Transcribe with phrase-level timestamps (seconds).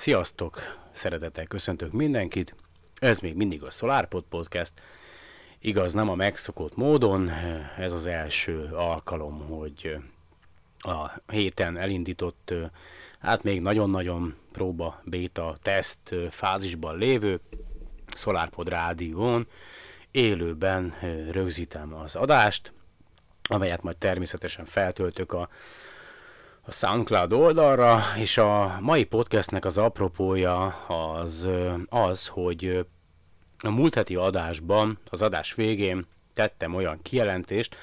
[0.00, 0.60] Sziasztok!
[0.92, 2.54] Szeretettel köszöntök mindenkit.
[2.98, 4.72] Ez még mindig a SolarPod Podcast.
[5.58, 7.30] Igaz, nem a megszokott módon.
[7.78, 9.96] Ez az első alkalom, hogy
[10.78, 12.54] a héten elindított,
[13.18, 17.40] hát még nagyon-nagyon próba, beta, teszt fázisban lévő
[18.16, 19.46] SolarPod rádión
[20.10, 20.94] élőben
[21.30, 22.72] rögzítem az adást,
[23.42, 25.48] amelyet majd természetesen feltöltök a
[26.62, 31.48] a SoundCloud oldalra, és a mai podcastnek az apropója az
[31.88, 32.86] az, hogy
[33.58, 37.76] a múlt heti adásban, az adás végén tettem olyan kijelentést,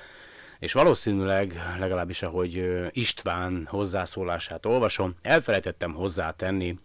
[0.59, 6.79] és valószínűleg, legalábbis ahogy István hozzászólását olvasom, elfelejtettem hozzátenni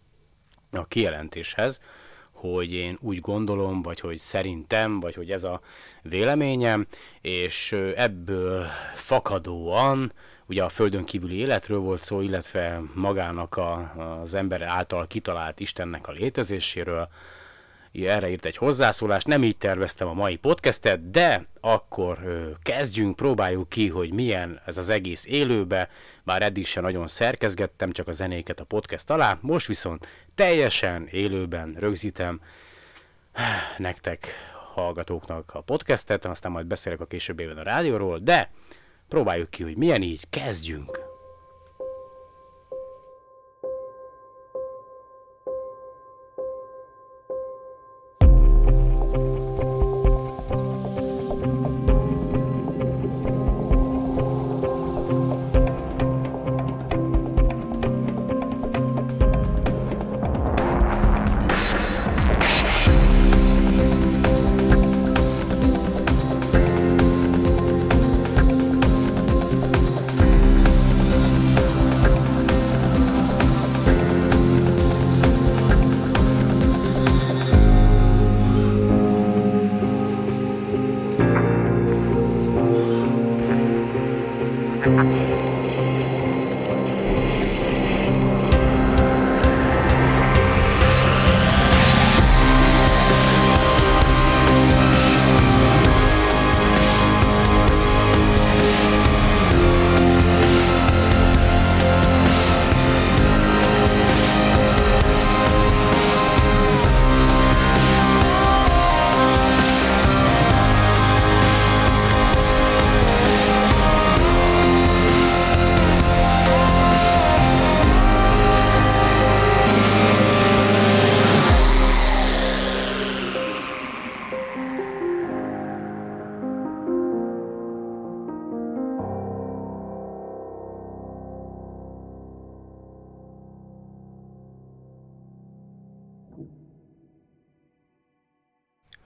[0.70, 1.80] a kijelentéshez,
[2.30, 5.60] hogy én úgy gondolom, vagy hogy szerintem, vagy hogy ez a
[6.02, 6.86] véleményem,
[7.20, 10.12] és ebből fakadóan
[10.52, 16.08] ugye a földön kívüli életről volt szó, illetve magának a, az ember által kitalált Istennek
[16.08, 17.08] a létezéséről.
[17.92, 22.18] Erre írt egy hozzászólást, nem így terveztem a mai podcastet, de akkor
[22.62, 25.88] kezdjünk, próbáljuk ki, hogy milyen ez az egész élőbe,
[26.24, 31.76] bár eddig sem nagyon szerkezgettem, csak a zenéket a podcast alá, most viszont teljesen élőben
[31.78, 32.40] rögzítem
[33.76, 34.28] nektek
[34.74, 38.50] hallgatóknak a podcastet, aztán majd beszélek a később a rádióról, de
[39.12, 40.28] Próbáljuk ki, hogy milyen így.
[40.30, 41.11] Kezdjünk!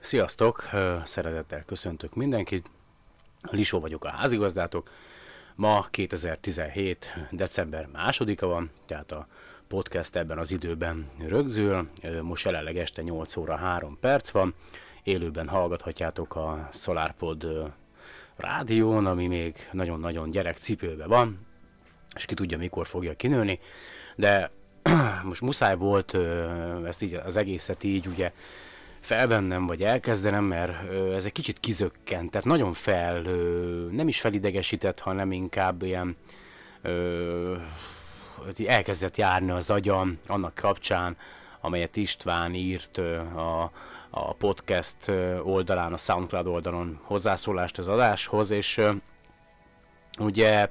[0.07, 0.69] Sziasztok!
[1.03, 2.69] Szeretettel köszöntök mindenkit.
[3.51, 4.91] Lisó vagyok a házigazdátok.
[5.55, 7.13] Ma 2017.
[7.31, 9.27] december másodika van, tehát a
[9.67, 11.89] podcast ebben az időben rögzül.
[12.21, 14.53] Most jelenleg este 8 óra 3 perc van.
[15.03, 17.47] Élőben hallgathatjátok a SolarPod
[18.35, 21.39] rádión, ami még nagyon-nagyon gyerekcipőben van,
[22.15, 23.59] és ki tudja mikor fogja kinőni.
[24.15, 24.51] De
[25.23, 26.17] most muszáj volt
[26.85, 28.31] ezt így, az egészet így ugye
[29.07, 33.21] felvennem, vagy elkezdenem, mert ez egy kicsit kizökkent, tehát nagyon fel,
[33.91, 36.17] nem is felidegesített, hanem inkább ilyen
[38.65, 41.17] elkezdett járni az agyam annak kapcsán,
[41.61, 42.97] amelyet István írt
[43.35, 43.71] a,
[44.09, 45.11] a podcast
[45.43, 48.81] oldalán, a SoundCloud oldalon hozzászólást az adáshoz, és
[50.19, 50.69] ugye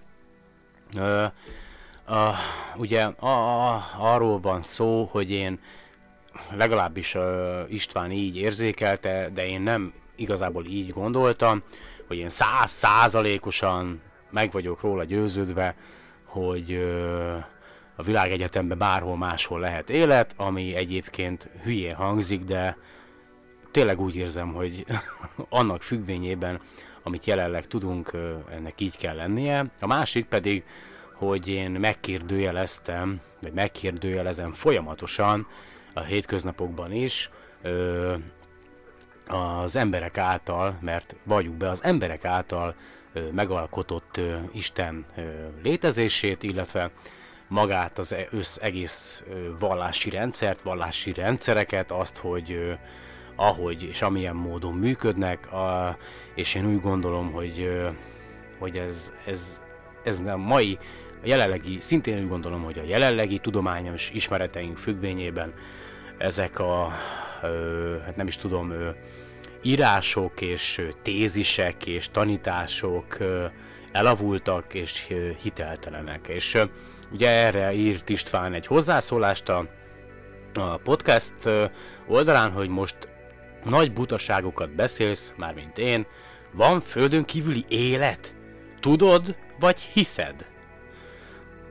[2.77, 5.61] ugye a, a, arról van szó, hogy én
[6.57, 7.23] legalábbis uh,
[7.69, 11.63] István így érzékelte, de én nem igazából így gondoltam,
[12.07, 15.75] hogy én száz százalékosan meg vagyok róla győződve,
[16.25, 17.45] hogy uh,
[17.97, 22.77] a világegyetemben bárhol máshol lehet élet, ami egyébként hülyé hangzik, de
[23.71, 24.85] tényleg úgy érzem, hogy
[25.49, 26.61] annak függvényében,
[27.03, 28.13] amit jelenleg tudunk,
[28.51, 29.67] ennek így kell lennie.
[29.81, 30.65] A másik pedig,
[31.13, 35.47] hogy én megkérdőjeleztem, vagy megkérdőjelezem folyamatosan
[35.97, 37.31] a hétköznapokban is
[37.63, 38.15] ö,
[39.27, 42.75] az emberek által, mert vagyunk be az emberek által
[43.13, 45.23] ö, megalkotott ö, Isten ö,
[45.63, 46.91] létezését, illetve
[47.49, 52.73] magát az össz egész ö, vallási rendszert, vallási rendszereket, azt, hogy ö,
[53.37, 55.97] ahogy és amilyen módon működnek, a,
[56.35, 57.89] és én úgy gondolom, hogy, ö,
[58.59, 59.61] hogy ez, ez,
[60.05, 60.79] ez a mai
[61.23, 65.55] a jelenlegi, szintén úgy gondolom, hogy a jelenlegi tudományos ismereteink függvényében
[66.19, 66.93] ezek a,
[68.05, 68.73] hát nem is tudom,
[69.63, 73.17] írások és tézisek és tanítások
[73.93, 76.29] elavultak és hiteltelenek.
[76.29, 76.59] És
[77.13, 79.67] ugye erre írt István egy hozzászólást a
[80.83, 81.35] podcast
[82.07, 82.97] oldalán, hogy most
[83.65, 86.07] nagy butaságokat beszélsz, mármint én,
[86.53, 88.35] van földön kívüli élet?
[88.81, 90.47] Tudod, vagy hiszed?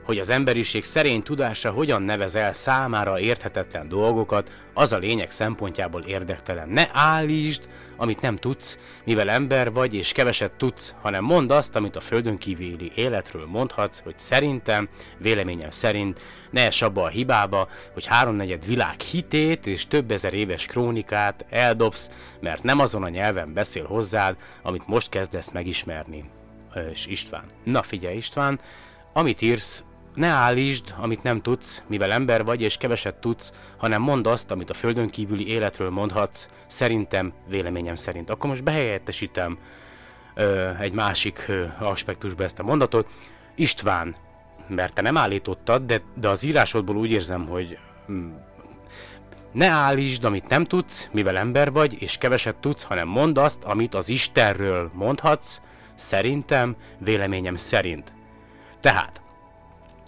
[0.05, 6.01] Hogy az emberiség szerény tudása hogyan nevez el számára érthetetlen dolgokat, az a lényeg szempontjából
[6.01, 6.69] érdektelen.
[6.69, 11.95] Ne állítsd, amit nem tudsz, mivel ember vagy és keveset tudsz, hanem mondd azt, amit
[11.95, 16.21] a földön kívüli életről mondhatsz, hogy szerintem, véleményem szerint,
[16.51, 22.11] ne es abba a hibába, hogy háromnegyed világ hitét és több ezer éves krónikát eldobsz,
[22.39, 26.29] mert nem azon a nyelven beszél hozzád, amit most kezdesz megismerni.
[26.91, 27.45] És István.
[27.63, 28.59] Na figyelj István,
[29.13, 29.83] amit írsz,
[30.15, 34.69] ne állítsd, amit nem tudsz, mivel ember vagy és keveset tudsz, hanem mondd azt, amit
[34.69, 38.29] a földön kívüli életről mondhatsz, szerintem, véleményem szerint.
[38.29, 39.57] Akkor most behelyettesítem
[40.35, 43.07] ö, egy másik ö, aspektusba ezt a mondatot.
[43.55, 44.15] István,
[44.67, 47.77] mert te nem állítottad, de, de az írásodból úgy érzem, hogy
[48.11, 48.33] mm,
[49.51, 53.95] ne állítsd, amit nem tudsz, mivel ember vagy, és keveset tudsz, hanem mondd azt, amit
[53.95, 55.59] az Istenről mondhatsz,
[55.95, 58.13] szerintem, véleményem szerint.
[58.79, 59.21] Tehát,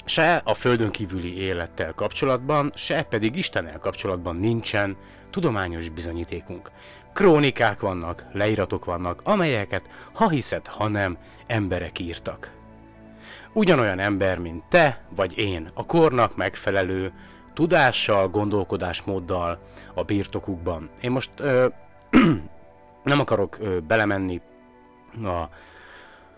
[0.07, 4.97] se a földön kívüli élettel kapcsolatban, se pedig Istennel kapcsolatban nincsen
[5.29, 6.71] tudományos bizonyítékunk.
[7.13, 11.17] Krónikák vannak, leíratok vannak, amelyeket, ha hiszed, ha nem,
[11.47, 12.51] emberek írtak.
[13.53, 17.11] Ugyanolyan ember, mint te vagy én, a kornak megfelelő
[17.53, 19.59] tudással, gondolkodásmóddal
[19.93, 20.89] a birtokukban.
[21.01, 21.67] Én most ö,
[23.03, 24.41] nem akarok ö, belemenni
[25.23, 25.43] a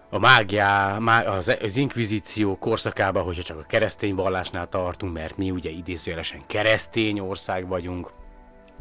[0.10, 6.42] a mágiá, az, inkvizíció korszakába, hogyha csak a keresztény vallásnál tartunk, mert mi ugye idézőjelesen
[6.48, 8.12] keresztény ország vagyunk,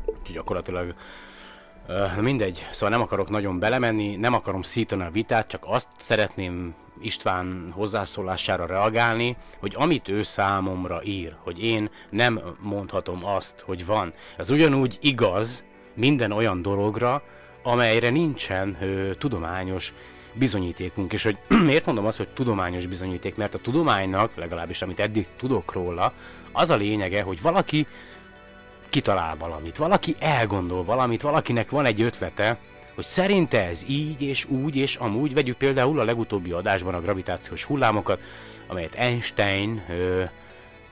[0.07, 0.95] úgyhogy gyakorlatilag
[1.89, 6.75] uh, mindegy, szóval nem akarok nagyon belemenni, nem akarom szítani a vitát, csak azt szeretném
[7.01, 14.13] István hozzászólására reagálni, hogy amit ő számomra ír, hogy én nem mondhatom azt, hogy van.
[14.37, 15.65] Ez ugyanúgy igaz
[15.95, 17.23] minden olyan dologra,
[17.63, 19.95] amelyre nincsen ö, tudományos
[20.33, 21.37] bizonyítékunk, és hogy
[21.69, 26.13] miért mondom azt, hogy tudományos bizonyíték, mert a tudománynak, legalábbis amit eddig tudok róla,
[26.53, 27.87] az a lényege, hogy valaki
[28.89, 32.59] kitalál valamit, valaki elgondol valamit, valakinek van egy ötlete,
[32.95, 37.65] hogy szerinte ez így és úgy és amúgy, vegyük például a legutóbbi adásban a gravitációs
[37.65, 38.21] hullámokat,
[38.67, 40.23] amelyet Einstein ö,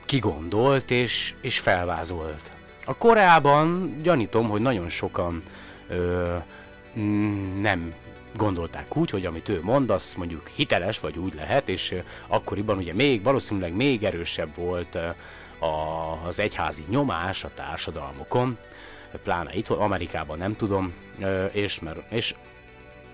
[0.05, 2.51] kigondolt és, és felvázolt.
[2.85, 5.43] A Koreában gyanítom, hogy nagyon sokan
[5.87, 6.35] ö,
[7.61, 7.93] nem
[8.35, 11.95] gondolták úgy, hogy amit ő mond, az mondjuk hiteles, vagy úgy lehet, és
[12.27, 14.97] akkoriban ugye még, valószínűleg még erősebb volt
[16.25, 18.57] az egyházi nyomás a társadalmokon,
[19.23, 20.93] pláne itt, Amerikában nem tudom,
[21.51, 22.35] és, és,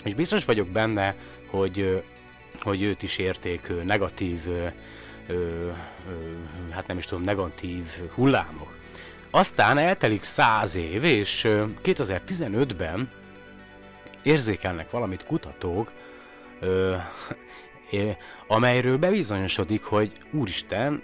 [0.04, 1.16] és biztos vagyok benne,
[1.50, 2.04] hogy,
[2.62, 4.40] hogy őt is érték negatív,
[6.70, 8.78] hát nem is tudom, negatív hullámok.
[9.30, 11.48] Aztán eltelik száz év, és
[11.84, 13.10] 2015-ben
[14.24, 15.92] érzékelnek valamit kutatók,
[16.60, 16.96] ö,
[18.48, 21.04] amelyről bebizonyosodik, hogy úristen,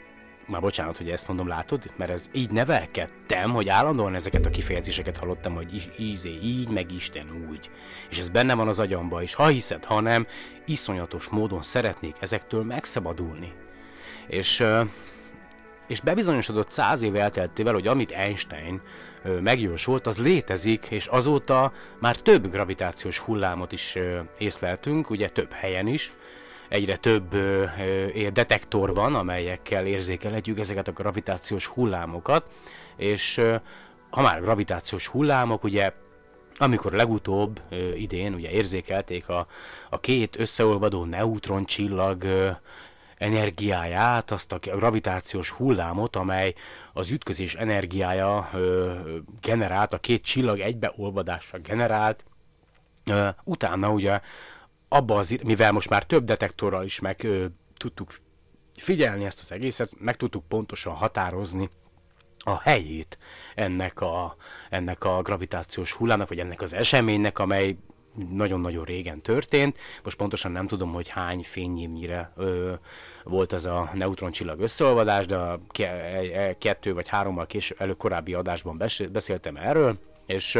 [0.49, 5.17] már bocsánat, hogy ezt mondom, látod, mert ez így nevelkedtem, hogy állandóan ezeket a kifejezéseket
[5.17, 7.69] hallottam, hogy ízé így, meg Isten úgy.
[8.09, 10.25] És ez benne van az agyamba, és ha hiszed, ha nem,
[10.65, 13.53] iszonyatos módon szeretnék ezektől megszabadulni.
[14.27, 14.63] És,
[15.89, 18.81] és bebizonyosodott száz év elteltével, hogy amit Einstein
[19.41, 23.97] megjósolt, az létezik, és azóta már több gravitációs hullámot is
[24.37, 26.13] észleltünk, ugye több helyen is,
[26.69, 27.35] egyre több
[28.33, 32.45] detektor van, amelyekkel érzékelhetjük ezeket a gravitációs hullámokat,
[32.95, 33.41] és
[34.09, 35.91] ha már gravitációs hullámok, ugye
[36.55, 37.61] amikor legutóbb
[37.95, 39.47] idén ugye érzékelték a,
[39.89, 42.25] a két összeolvadó neutroncsillag
[43.19, 46.53] energiáját, azt a gravitációs hullámot, amely
[46.93, 48.93] az ütközés energiája ö,
[49.41, 52.25] generált, a két csillag egybeolvadásra generált.
[53.05, 54.19] Ö, utána ugye
[54.87, 57.45] abba az, mivel most már több detektorral is meg ö,
[57.77, 58.11] tudtuk
[58.73, 61.69] figyelni ezt az egészet, meg tudtuk pontosan határozni
[62.37, 63.17] a helyét
[63.55, 64.35] ennek a,
[64.69, 67.77] ennek a gravitációs hullámnak, vagy ennek az eseménynek, amely
[68.29, 69.77] nagyon-nagyon régen történt.
[70.03, 72.33] Most pontosan nem tudom, hogy hány fényévnyire
[73.23, 78.33] volt ez a neutroncsillag összeolvadás, de a e, e, kettő vagy hárommal később, elő korábbi
[78.33, 80.59] adásban beszéltem erről, és,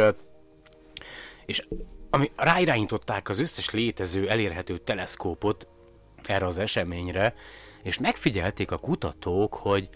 [1.46, 1.66] és
[2.10, 5.68] ami ráirányították az összes létező, elérhető teleszkópot
[6.22, 7.34] erre az eseményre,
[7.82, 9.88] és megfigyelték a kutatók, hogy,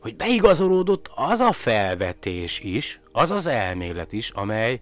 [0.00, 4.80] hogy beigazolódott az a felvetés is, az az elmélet is, amely,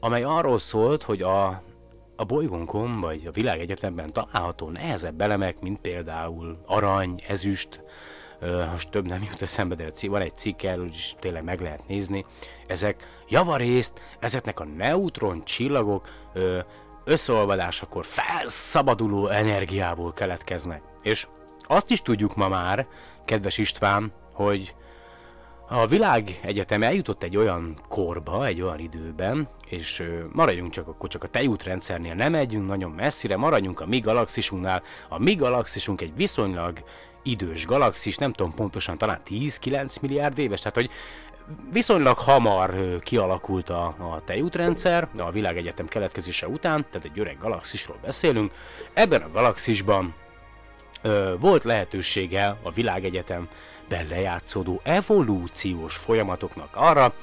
[0.00, 1.46] amely arról szólt, hogy a,
[2.16, 7.82] a bolygónkon, vagy a világegyetemben található nehezebb elemek, mint például arany, ezüst,
[8.70, 12.24] most több nem jut eszembe, de van egy cikk erről is tényleg meg lehet nézni.
[12.66, 16.08] Ezek javarészt, ezeknek a neutron csillagok
[17.04, 20.82] összeolvadásakor felszabaduló energiából keletkeznek.
[21.02, 21.26] És
[21.62, 22.86] azt is tudjuk ma már,
[23.24, 24.74] kedves István, hogy
[25.68, 31.22] a világ egyetem eljutott egy olyan korba, egy olyan időben, és maradjunk csak akkor csak
[31.22, 34.82] a tejútrendszernél, nem megyünk nagyon messzire, maradjunk a mi galaxisunknál.
[35.08, 36.78] A mi galaxisunk egy viszonylag
[37.22, 40.90] idős galaxis, nem tudom pontosan, talán 10-9 milliárd éves, tehát hogy
[41.72, 48.52] viszonylag hamar kialakult a, a tejútrendszer, a világegyetem keletkezése után, tehát egy öreg galaxisról beszélünk.
[48.92, 50.14] Ebben a galaxisban
[51.02, 57.14] ö, volt lehetősége a világegyetemben lejátszódó evolúciós folyamatoknak arra,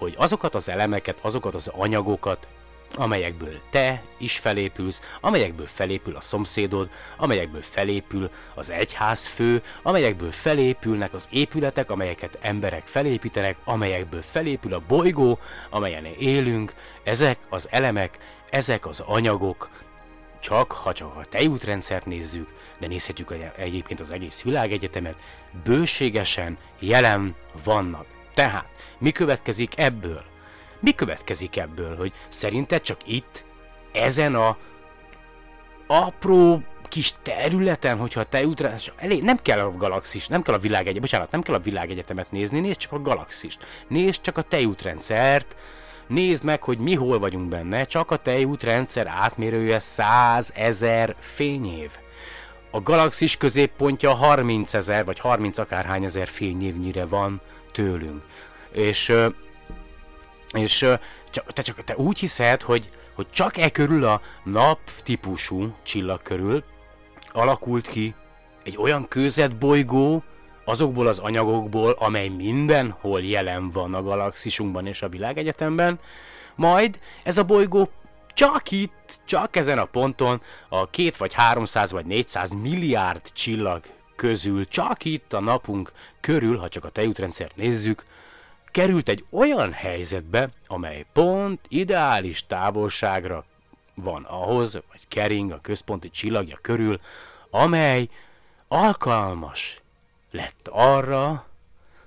[0.00, 2.46] hogy azokat az elemeket, azokat az anyagokat
[2.94, 11.28] amelyekből te is felépülsz, amelyekből felépül a szomszédod, amelyekből felépül az egyházfő, amelyekből felépülnek az
[11.30, 15.38] épületek, amelyeket emberek felépítenek, amelyekből felépül a bolygó,
[15.70, 18.18] amelyen élünk, ezek az elemek,
[18.50, 19.70] ezek az anyagok,
[20.40, 25.16] csak ha csak a tejútrendszert nézzük, de nézhetjük egyébként az egész világegyetemet,
[25.64, 28.06] bőségesen jelen vannak.
[28.34, 28.66] Tehát,
[28.98, 30.22] mi következik ebből?
[30.80, 33.44] Mi következik ebből, hogy szerinted csak itt,
[33.92, 34.56] ezen a
[35.86, 41.00] apró kis területen, hogyha te útra, elég, nem kell a galaxis, nem kell a világegyetemet,
[41.00, 45.56] bocsánat, nem kell a világegyetemet nézni, nézd csak a galaxist, nézd csak a tejútrendszert,
[46.06, 51.90] nézd meg, hogy mi hol vagyunk benne, csak a tejútrendszer átmérője 100 ezer fényév.
[52.70, 57.40] A galaxis középpontja 30 ezer, vagy 30 akárhány ezer fényévnyire van
[57.72, 58.22] tőlünk.
[58.72, 59.12] És
[60.52, 60.78] és
[61.46, 66.64] te, csak te úgy hiszed, hogy, hogy csak e körül a nap típusú csillag körül
[67.32, 68.14] alakult ki
[68.64, 69.08] egy olyan
[69.58, 70.22] bolygó
[70.64, 76.00] azokból az anyagokból, amely mindenhol jelen van a galaxisunkban és a világegyetemben,
[76.54, 77.90] majd ez a bolygó
[78.34, 83.82] csak itt, csak ezen a ponton a két vagy 300 vagy 400 milliárd csillag
[84.20, 88.06] közül, csak itt a napunk körül, ha csak a tejútrendszert nézzük,
[88.70, 93.44] került egy olyan helyzetbe, amely pont ideális távolságra
[93.94, 97.00] van ahhoz, vagy kering a központi csillagja körül,
[97.50, 98.08] amely
[98.68, 99.80] alkalmas
[100.30, 101.46] lett arra,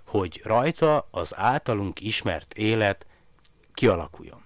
[0.08, 3.05] hogy rajta az általunk ismert élet
[3.74, 4.43] kialakuljon.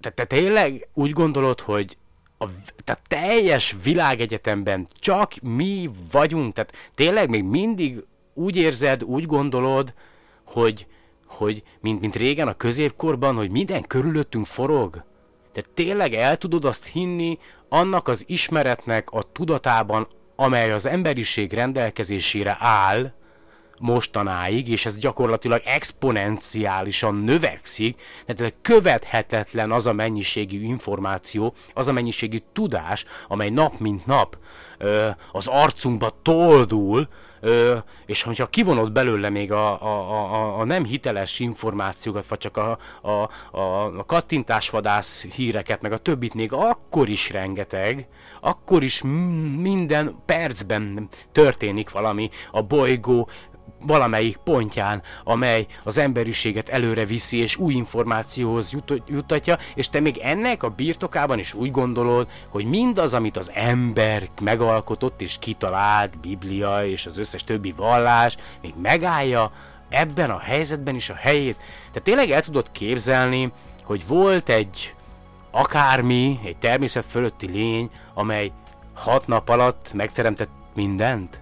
[0.00, 1.96] Tehát te tényleg úgy gondolod, hogy
[2.42, 2.48] a
[2.84, 9.94] tehát teljes világegyetemben csak mi vagyunk, tehát tényleg még mindig úgy érzed, úgy gondolod,
[10.44, 10.86] hogy,
[11.26, 15.04] hogy mint, mint régen a középkorban, hogy minden körülöttünk forog?
[15.52, 22.56] De tényleg el tudod azt hinni annak az ismeretnek a tudatában, amely az emberiség rendelkezésére
[22.60, 23.12] áll,
[23.82, 32.38] mostanáig, és ez gyakorlatilag exponenciálisan növekszik, tehát követhetetlen az a mennyiségű információ, az a mennyiségű
[32.52, 34.36] tudás, amely nap mint nap
[34.78, 37.08] ö, az arcunkba toldul,
[37.44, 42.56] Ö, és hogyha kivonod belőle még a, a, a, a nem hiteles információkat, vagy csak
[42.56, 48.06] a, a, a, a kattintásvadász híreket, meg a többit még akkor is rengeteg,
[48.40, 49.02] akkor is
[49.56, 53.28] minden percben történik valami a bolygó
[53.86, 60.16] valamelyik pontján, amely az emberiséget előre viszi és új információhoz jut- juttatja, és te még
[60.16, 66.86] ennek a birtokában is úgy gondolod, hogy mindaz, amit az ember megalkotott és kitalált, Biblia
[66.86, 69.52] és az összes többi vallás, még megállja
[69.88, 71.56] ebben a helyzetben is a helyét.
[71.92, 73.52] Te tényleg el tudod képzelni,
[73.84, 74.94] hogy volt egy
[75.50, 78.52] akármi, egy természet fölötti lény, amely
[78.94, 81.41] hat nap alatt megteremtett mindent?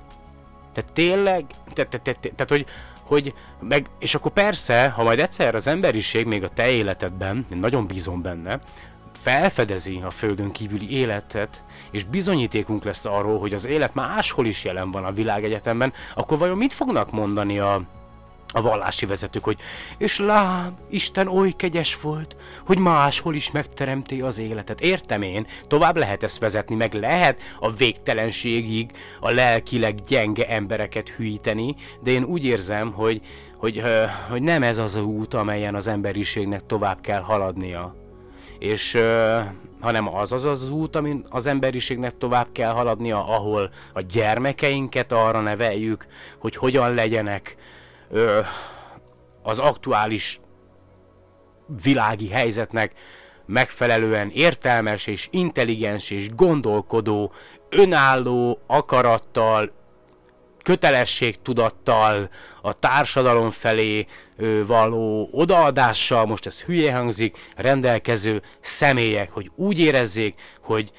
[0.73, 2.67] Tehát tényleg, tehát, tehát, tehát, tehát hogy,
[3.03, 7.59] hogy meg, és akkor persze, ha majd egyszer az emberiség még a te életedben, én
[7.59, 8.59] nagyon bízom benne,
[9.23, 14.91] felfedezi a földön kívüli életet, és bizonyítékunk lesz arról, hogy az élet máshol is jelen
[14.91, 17.83] van a világegyetemben, akkor vajon mit fognak mondani a,
[18.53, 19.59] a vallási vezetők, hogy
[19.99, 24.81] és lám, Isten oly kegyes volt, hogy máshol is megteremti az életet.
[24.81, 28.91] Értem én, tovább lehet ezt vezetni, meg lehet a végtelenségig
[29.21, 33.21] a lelkileg gyenge embereket hűíteni, de én úgy érzem, hogy,
[33.57, 33.83] hogy,
[34.31, 37.95] hogy nem ez az a út, amelyen az emberiségnek tovább kell haladnia.
[38.59, 38.99] És
[39.81, 45.41] hanem az az az út, amin az emberiségnek tovább kell haladnia, ahol a gyermekeinket arra
[45.41, 46.07] neveljük,
[46.39, 47.57] hogy hogyan legyenek
[48.11, 48.41] ö,
[49.43, 50.41] az aktuális
[51.83, 52.93] világi helyzetnek
[53.47, 57.33] megfelelően értelmes és intelligens és gondolkodó,
[57.69, 59.73] önálló akarattal,
[60.63, 62.29] kötelességtudattal,
[62.63, 64.07] a társadalom felé
[64.67, 70.91] való odaadással, most ez hülye hangzik, rendelkező személyek, hogy úgy érezzék, hogy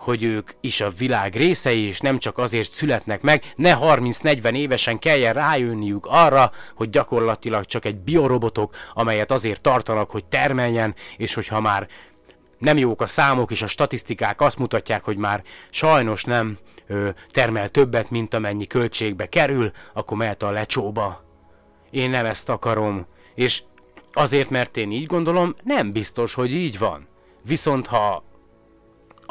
[0.00, 4.98] hogy ők is a világ részei, és nem csak azért születnek meg, ne 30-40 évesen
[4.98, 11.60] kelljen rájönniük arra, hogy gyakorlatilag csak egy biorobotok, amelyet azért tartanak, hogy termeljen, és hogyha
[11.60, 11.88] már
[12.58, 17.68] nem jók a számok és a statisztikák azt mutatják, hogy már sajnos nem ö, termel
[17.68, 21.24] többet, mint amennyi költségbe kerül, akkor mehet a lecsóba.
[21.90, 23.06] Én nem ezt akarom.
[23.34, 23.62] És
[24.12, 27.08] azért, mert én így gondolom, nem biztos, hogy így van.
[27.42, 28.24] Viszont ha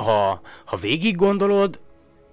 [0.04, 1.80] ha, ha végig gondolod,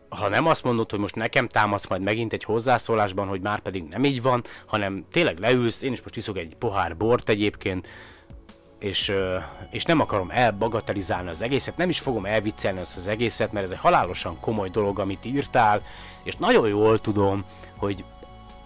[0.09, 3.85] ha nem azt mondod, hogy most nekem támasz majd megint egy hozzászólásban, hogy már pedig
[3.89, 7.89] nem így van, hanem tényleg leülsz, én is most iszok egy pohár bort egyébként,
[8.79, 9.13] és,
[9.71, 13.73] és nem akarom elbagatelizálni az egészet, nem is fogom elviccelni ezt az egészet, mert ez
[13.73, 15.83] egy halálosan komoly dolog, amit írtál,
[16.23, 17.45] és nagyon jól tudom,
[17.77, 18.05] hogy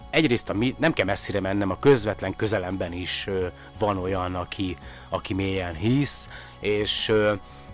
[0.09, 3.29] egyrészt a mi, nem kell messzire mennem, a közvetlen közelemben is
[3.79, 4.77] van olyan, aki,
[5.09, 6.29] aki mélyen hisz,
[6.59, 7.13] és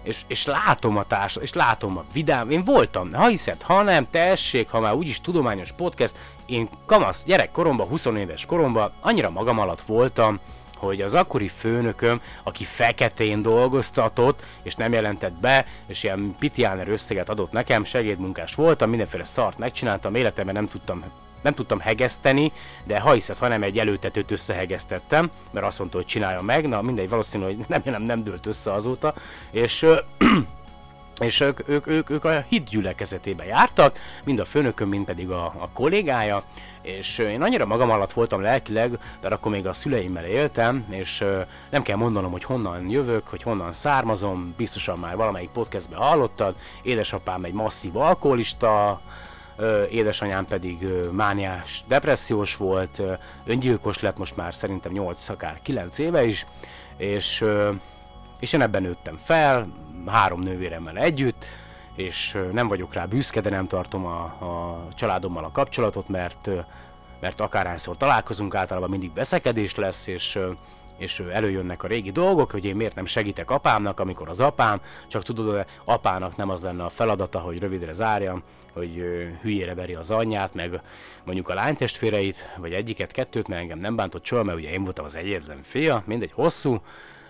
[0.07, 4.07] és, és látom a társ, és látom a vidám, én voltam, ha hiszed, ha nem,
[4.09, 9.81] tessék, ha már úgyis tudományos podcast, én kamasz gyerekkoromban, 20 éves koromban annyira magam alatt
[9.81, 10.39] voltam,
[10.77, 17.29] hogy az akkori főnököm, aki feketén dolgoztatott, és nem jelentett be, és ilyen pitiáner összeget
[17.29, 21.03] adott nekem, segédmunkás voltam, mindenféle szart megcsináltam, életemben nem tudtam
[21.41, 22.51] nem tudtam hegeszteni,
[22.83, 27.09] de ha hiszed, hanem egy előtetőt összehegesztettem, mert azt mondta, hogy csinálja meg, na mindegy,
[27.09, 29.13] valószínű, hogy nem, nem, nem dőlt össze azóta,
[29.51, 29.85] és
[31.19, 35.45] és ők, ők, ők, ők a hit gyülekezetébe jártak, mind a főnököm, mind pedig a,
[35.45, 36.43] a kollégája,
[36.81, 41.25] és én annyira magam alatt voltam lelkileg, de akkor még a szüleimmel éltem, és
[41.69, 47.43] nem kell mondanom, hogy honnan jövök, hogy honnan származom, biztosan már valamelyik podcastben hallottad, édesapám
[47.43, 49.01] egy masszív alkoholista,
[49.89, 53.01] édesanyám pedig mániás, depressziós volt,
[53.45, 56.45] öngyilkos lett most már szerintem 8, akár 9 éve is,
[56.97, 57.45] és,
[58.39, 59.67] és én ebben nőttem fel,
[60.05, 61.45] három nővéremmel együtt,
[61.95, 66.49] és nem vagyok rá büszke, de nem tartom a, a családommal a kapcsolatot, mert,
[67.19, 70.39] mert akárhányszor találkozunk, általában mindig veszekedés lesz, és
[70.97, 75.23] és előjönnek a régi dolgok, hogy én miért nem segítek apámnak, amikor az apám, csak
[75.23, 79.03] tudod, apának nem az lenne a feladata, hogy rövidre zárjam, hogy
[79.41, 80.81] hülyére veri az anyját, meg
[81.23, 85.05] mondjuk a lánytestvéreit, vagy egyiket, kettőt, mert engem nem bántott soha, mert ugye én voltam
[85.05, 86.81] az egyetlen fia, mindegy hosszú,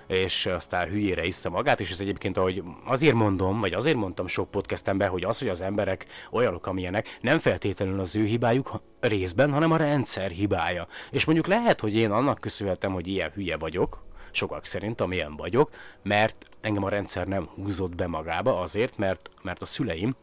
[0.08, 4.52] és aztán hülyére iszza magát, és ez egyébként, ahogy azért mondom, vagy azért mondtam sok
[4.52, 9.72] podcastemben, hogy az, hogy az emberek olyanok, amilyenek, nem feltétlenül az ő hibájuk részben, hanem
[9.72, 10.88] a rendszer hibája.
[11.12, 14.07] És mondjuk lehet, hogy én annak köszönhetem, hogy ilyen hülye vagyok,
[14.38, 15.72] sokak szerint, amilyen vagyok,
[16.04, 20.16] mert engem a rendszer nem húzott be magába azért, mert, mert a szüleim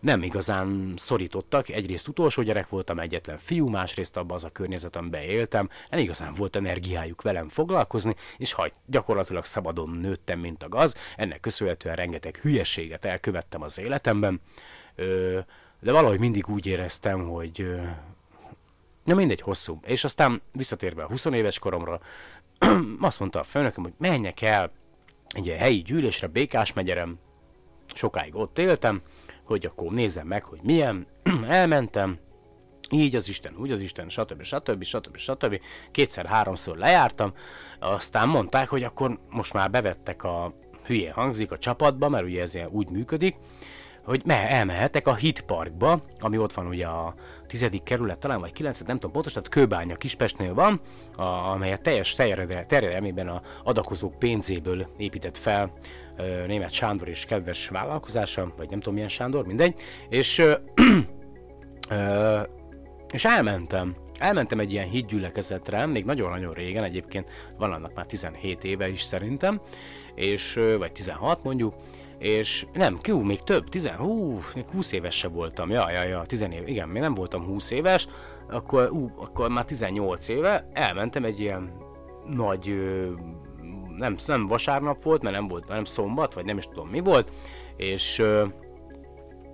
[0.00, 1.68] nem igazán szorítottak.
[1.68, 6.32] Egyrészt utolsó gyerek voltam, egyetlen fiú, másrészt abban az a környezet, amiben éltem, nem igazán
[6.32, 12.36] volt energiájuk velem foglalkozni, és ha gyakorlatilag szabadon nőttem, mint a gaz, ennek köszönhetően rengeteg
[12.36, 14.40] hülyeséget elkövettem az életemben,
[15.80, 17.66] de valahogy mindig úgy éreztem, hogy
[19.04, 19.80] Na mindegy, hosszú.
[19.86, 22.00] És aztán visszatérve a 20 éves koromra,
[23.00, 24.72] azt mondta a főnököm, hogy menjek el
[25.28, 27.18] egy helyi gyűlésre, Békás megyerem,
[27.94, 29.02] sokáig ott éltem,
[29.44, 31.06] hogy akkor nézzem meg, hogy milyen,
[31.48, 32.18] elmentem,
[32.90, 34.42] így az Isten, úgy az Isten, stb.
[34.42, 34.82] stb.
[34.82, 35.16] stb.
[35.16, 35.60] stb.
[35.90, 37.32] Kétszer-háromszor lejártam,
[37.78, 42.58] aztán mondták, hogy akkor most már bevettek a hülye hangzik a csapatba, mert ugye ez
[42.70, 43.36] úgy működik,
[44.04, 47.14] hogy me- elmehetek a Hit Parkba, ami ott van ugye a
[47.46, 50.80] tizedik kerület talán, vagy kilencet, nem tudom pontosan, tehát Kőbánya Kispestnél van,
[51.16, 55.72] a, amelyet teljes terjedelmében a adakozók pénzéből épített fel
[56.16, 60.54] ö, német Sándor és kedves vállalkozása, vagy nem tudom milyen Sándor, mindegy, és, ö,
[61.90, 62.40] ö,
[63.12, 63.96] és elmentem.
[64.18, 69.60] Elmentem egy ilyen hídgyülekezetre, még nagyon-nagyon régen, egyébként van annak már 17 éve is szerintem,
[70.14, 71.74] és, vagy 16 mondjuk,
[72.20, 74.38] és nem, kő, még több, 10, hú,
[74.72, 78.08] 20 éves se voltam, ja, ja, ja, 10 év, igen, még nem voltam 20 éves,
[78.48, 81.72] akkor, ú, akkor már 18 éve elmentem egy ilyen
[82.26, 82.74] nagy,
[83.96, 87.32] nem, nem vasárnap volt, mert nem volt, nem szombat, vagy nem is tudom mi volt,
[87.76, 88.22] és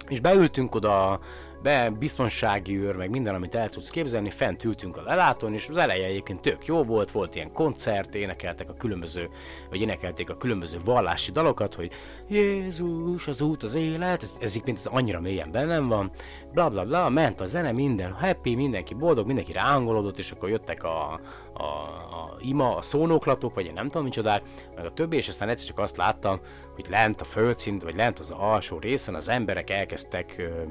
[0.08, 1.20] és beültünk oda
[1.62, 5.76] be, biztonsági őr, meg minden, amit el tudsz képzelni, fent ültünk a lelátón, és az
[5.76, 9.28] eleje egyébként tök jó volt, volt ilyen koncert, énekeltek a különböző,
[9.70, 11.90] vagy énekelték a különböző vallási dalokat, hogy
[12.28, 16.10] Jézus, az út, az élet, ez, ez így ez annyira mélyen bennem van,
[16.52, 20.84] bla bla bla, ment a zene, minden happy, mindenki boldog, mindenki rángolódott, és akkor jöttek
[20.84, 21.20] a,
[21.56, 24.42] a, a ima, a szónoklatok, vagy én nem tudom micsodák,
[24.74, 26.40] meg a többi, és aztán egyszer csak azt láttam,
[26.74, 30.62] hogy lent a földszint, vagy lent az alsó részen az emberek elkezdtek ö,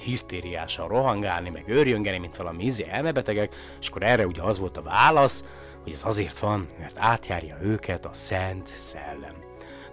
[0.00, 4.82] hisztériásan rohangálni, meg őrjöngeni, mint valami ízi elmebetegek, és akkor erre ugye az volt a
[4.82, 5.44] válasz,
[5.82, 9.43] hogy ez azért van, mert átjárja őket a Szent Szellem.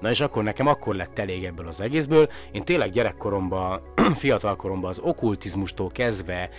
[0.02, 2.30] Na és akkor nekem akkor lett elég ebből az egészből.
[2.52, 3.82] Én tényleg gyerekkoromban,
[4.16, 6.50] fiatalkoromban az okkultizmustól kezdve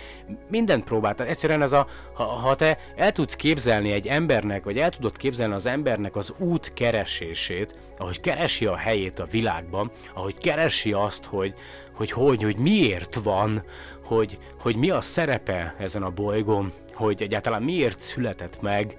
[0.49, 1.27] mindent próbáltam.
[1.27, 5.53] Egyszerűen ez a, ha, ha te el tudsz képzelni egy embernek, vagy el tudod képzelni
[5.53, 11.53] az embernek az út keresését, ahogy keresi a helyét a világban, ahogy keresi azt, hogy,
[11.93, 13.63] hogy, hogy, hogy miért van,
[14.03, 18.95] hogy, hogy mi a szerepe ezen a bolygón, hogy egyáltalán miért született meg,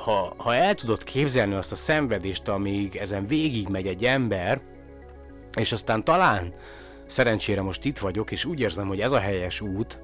[0.00, 4.60] ha, ha el tudod képzelni azt a szenvedést, amíg ezen végigmegy egy ember,
[5.58, 6.54] és aztán talán
[7.06, 9.98] szerencsére most itt vagyok, és úgy érzem, hogy ez a helyes út,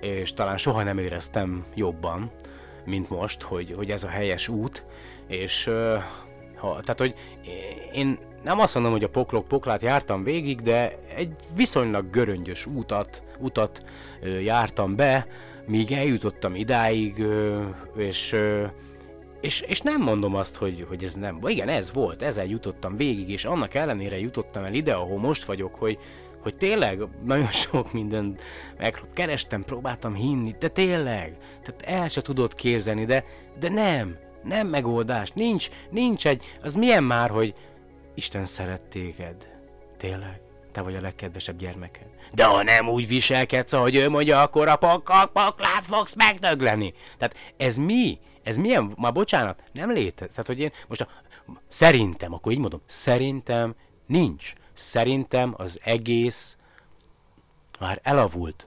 [0.00, 2.30] és talán soha nem éreztem jobban,
[2.84, 4.84] mint most, hogy, hogy ez a helyes út,
[5.26, 5.64] és
[6.56, 7.14] ha, tehát, hogy
[7.92, 13.22] én nem azt mondom, hogy a poklok poklát jártam végig, de egy viszonylag göröngyös útat,
[13.38, 13.84] utat
[14.42, 15.26] jártam be,
[15.66, 17.24] míg eljutottam idáig,
[17.96, 18.36] és
[19.42, 21.38] és, és nem mondom azt, hogy, hogy ez nem.
[21.46, 25.74] Igen, ez volt, ezzel jutottam végig, és annak ellenére jutottam el ide, ahol most vagyok,
[25.74, 25.98] hogy,
[26.42, 28.42] hogy tényleg nagyon sok mindent
[29.14, 33.24] kerestem, próbáltam hinni, de tényleg, tehát el se tudod képzelni, de,
[33.58, 37.54] de nem, nem megoldás, nincs, nincs egy, az milyen már, hogy
[38.14, 39.50] Isten szeret téged,
[39.96, 40.40] tényleg,
[40.72, 42.06] te vagy a legkedvesebb gyermeked.
[42.32, 44.76] De ha nem úgy viselkedsz, ahogy ő mondja, akkor a
[45.32, 46.92] poklát fogsz megdögleni.
[47.18, 48.18] Tehát ez mi?
[48.42, 50.30] Ez milyen, már bocsánat, nem létezik.
[50.30, 51.08] Tehát, hogy én most a,
[51.68, 53.74] szerintem, akkor így mondom, szerintem
[54.06, 54.52] nincs.
[54.72, 56.56] Szerintem az egész
[57.80, 58.66] már elavult.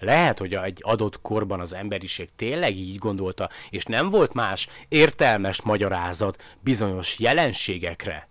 [0.00, 5.62] Lehet, hogy egy adott korban az emberiség tényleg így gondolta, és nem volt más értelmes
[5.62, 8.28] magyarázat bizonyos jelenségekre.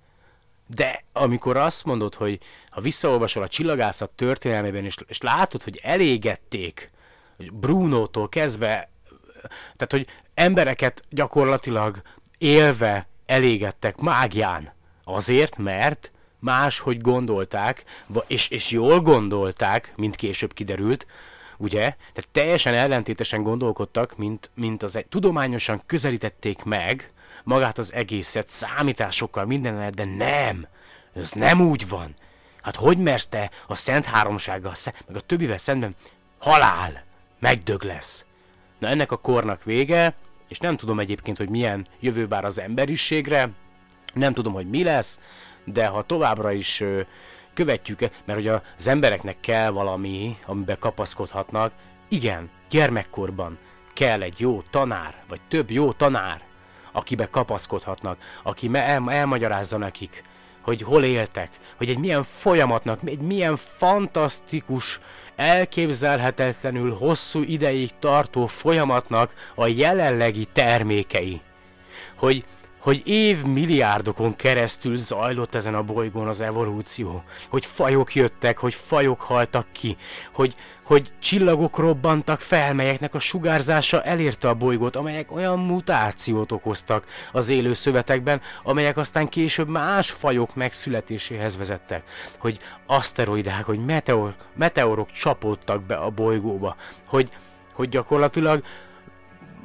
[0.68, 2.39] De amikor azt mondod, hogy
[2.70, 6.92] ha visszaolvasol a csillagászat történelmében, és, és látod, hogy elégették
[7.54, 8.89] Brunótól kezdve,
[9.47, 12.02] tehát hogy embereket gyakorlatilag
[12.38, 14.73] élve elégettek mágián.
[15.04, 17.84] Azért, mert máshogy gondolták,
[18.28, 21.06] és, és jól gondolták, mint később kiderült,
[21.58, 21.80] ugye?
[21.80, 27.12] Tehát teljesen ellentétesen gondolkodtak, mint, mint az egy, tudományosan közelítették meg
[27.43, 30.67] magát az egészet, számításokkal, mindennel, de nem!
[31.13, 32.13] Ez nem úgy van!
[32.62, 34.73] Hát hogy mersz te a Szent Háromsággal,
[35.08, 35.95] meg a többivel szemben
[36.39, 37.04] halál,
[37.39, 38.25] megdög lesz.
[38.80, 40.15] Na ennek a kornak vége,
[40.48, 43.50] és nem tudom egyébként, hogy milyen jövő vár az emberiségre,
[44.13, 45.20] nem tudom, hogy mi lesz,
[45.63, 46.84] de ha továbbra is
[47.54, 51.72] követjük, mert ugye az embereknek kell valami, amiben kapaszkodhatnak,
[52.08, 53.58] igen, gyermekkorban
[53.94, 56.42] kell egy jó tanár, vagy több jó tanár,
[56.92, 60.24] akibe kapaszkodhatnak, aki el, elmagyarázza nekik,
[60.62, 65.00] hogy hol éltek, hogy egy milyen folyamatnak, egy milyen fantasztikus
[65.39, 71.41] elképzelhetetlenül hosszú ideig tartó folyamatnak a jelenlegi termékei.
[72.17, 72.43] Hogy,
[72.89, 79.67] hogy évmilliárdokon keresztül zajlott ezen a bolygón az evolúció, hogy fajok jöttek, hogy fajok haltak
[79.71, 79.97] ki,
[80.34, 87.06] hogy, hogy csillagok robbantak fel, melyeknek a sugárzása elérte a bolygót, amelyek olyan mutációt okoztak
[87.32, 92.04] az élő szövetekben, amelyek aztán később más fajok megszületéséhez vezettek.
[92.38, 96.75] Hogy aszteroidák, hogy meteor, meteorok csapódtak be a bolygóba,
[97.06, 97.30] hogy,
[97.73, 98.63] hogy gyakorlatilag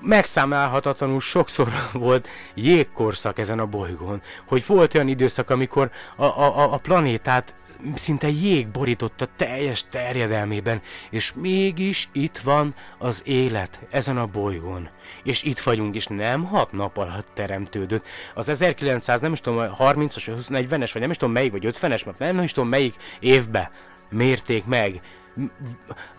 [0.04, 6.78] megszámlálhatatlanul sokszor volt jégkorszak ezen a bolygón, hogy volt olyan időszak, amikor a, a, a
[6.78, 7.54] planétát
[7.94, 14.88] szinte jég borította teljes terjedelmében, és mégis itt van az élet ezen a bolygón.
[15.22, 18.06] És itt vagyunk, és nem hat nap alatt teremtődött.
[18.34, 22.34] Az 1900, nem is tudom, 30-as, 40-es, vagy nem is tudom melyik, vagy 50-es, nem,
[22.34, 23.70] nem is tudom melyik évbe
[24.10, 25.00] mérték meg,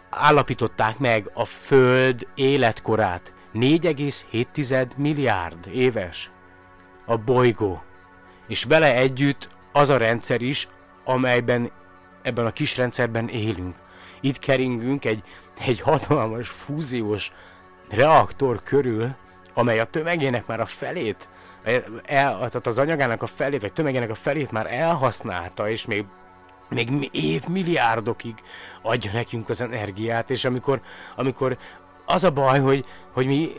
[0.10, 3.34] állapították meg a Föld életkorát.
[3.56, 6.32] 4,7 milliárd éves
[7.06, 7.84] a bolygó.
[8.48, 10.68] És vele együtt az a rendszer is,
[11.04, 11.72] amelyben
[12.22, 13.76] ebben a kis rendszerben élünk.
[14.22, 15.24] Itt keringünk egy,
[15.66, 17.32] egy hatalmas fúziós
[17.90, 19.16] reaktor körül,
[19.54, 21.30] amely a tömegének már a felét,
[22.06, 26.06] el, tehát az anyagának a felét, vagy tömegének a felét már elhasználta, és még
[26.70, 28.34] még évmilliárdokig
[28.82, 30.82] adja nekünk az energiát, és amikor,
[31.16, 31.58] amikor
[32.06, 33.52] az a baj, hogy, hogy mi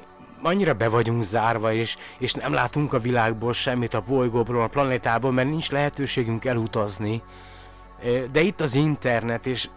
[0.43, 5.33] annyira be vagyunk zárva, és, és nem látunk a világból semmit, a bolygóból, a planétából,
[5.33, 7.23] mert nincs lehetőségünk elutazni.
[8.33, 9.69] De itt az internet, és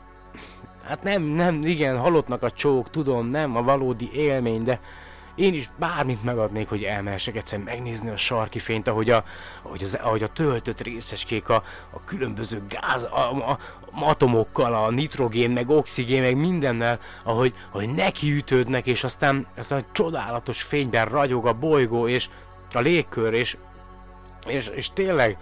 [0.88, 4.80] hát nem, nem, igen, halottnak a csók, tudom, nem a valódi élmény, de
[5.40, 9.24] én is bármit megadnék, hogy elmehessek egyszer megnézni a sarki fényt, ahogy a,
[9.64, 13.58] ahogy, az, ahogy a töltött részeskék a, a különböző gáz, a, a,
[13.92, 20.62] atomokkal, a nitrogén, meg oxigén, meg mindennel, ahogy, ahogy nekiütődnek, és aztán ez a csodálatos
[20.62, 22.30] fényben ragyog a bolygó, és
[22.74, 23.58] a légkör, és,
[24.48, 25.38] és, és tényleg,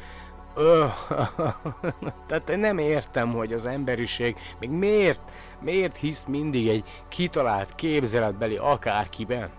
[2.28, 5.20] tehát én nem értem, hogy az emberiség még miért,
[5.62, 9.50] miért hisz mindig egy kitalált képzeletbeli akárkiben.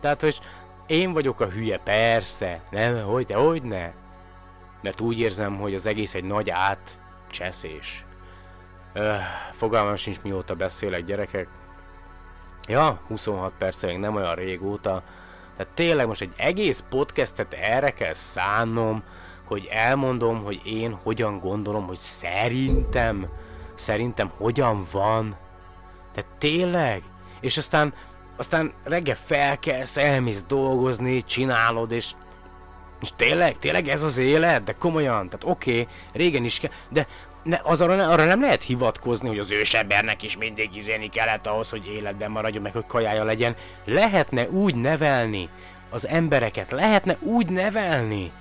[0.00, 0.40] Tehát, hogy
[0.86, 3.90] én vagyok a hülye, persze, nem, hogy te, hogy ne?
[4.82, 8.04] Mert úgy érzem, hogy az egész egy nagy átcseszés.
[8.92, 9.20] Öh,
[9.52, 11.48] fogalmam sincs mióta beszélek, gyerekek.
[12.68, 15.02] Ja, 26 perc még nem olyan régóta.
[15.56, 19.02] Tehát tényleg most egy egész podcastet erre kell szánnom,
[19.44, 23.28] hogy elmondom, hogy én hogyan gondolom, hogy szerintem,
[23.74, 25.36] szerintem hogyan van.
[26.12, 27.02] Tehát tényleg?
[27.40, 27.94] És aztán
[28.38, 32.10] aztán reggel felkelsz, elmész dolgozni, csinálod, és,
[33.00, 34.64] és tényleg, tényleg ez az élet?
[34.64, 37.06] De komolyan, tehát oké, okay, régen is kell, de
[37.42, 41.70] ne, az arra, arra nem lehet hivatkozni, hogy az ősembernek is mindig izéni kellett ahhoz,
[41.70, 43.56] hogy életben maradjon, meg hogy kajája legyen.
[43.84, 45.48] Lehetne úgy nevelni
[45.90, 48.32] az embereket, lehetne úgy nevelni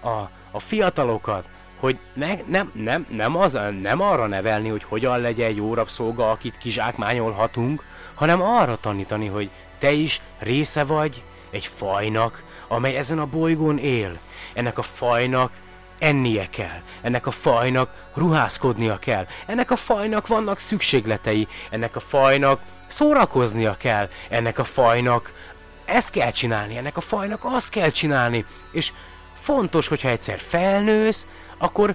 [0.00, 1.48] a, a fiatalokat,
[1.80, 6.58] hogy ne, nem, nem, nem, az, nem arra nevelni, hogy hogyan legyen jó rabszolga, akit
[6.58, 7.84] kizsákmányolhatunk,
[8.20, 14.18] hanem arra tanítani, hogy te is része vagy egy fajnak, amely ezen a bolygón él.
[14.52, 15.52] Ennek a fajnak
[15.98, 22.60] ennie kell, ennek a fajnak ruházkodnia kell, ennek a fajnak vannak szükségletei, ennek a fajnak
[22.86, 25.32] szórakoznia kell, ennek a fajnak
[25.84, 28.92] ezt kell csinálni, ennek a fajnak azt kell csinálni, és
[29.34, 31.26] fontos, hogyha egyszer felnősz,
[31.58, 31.94] akkor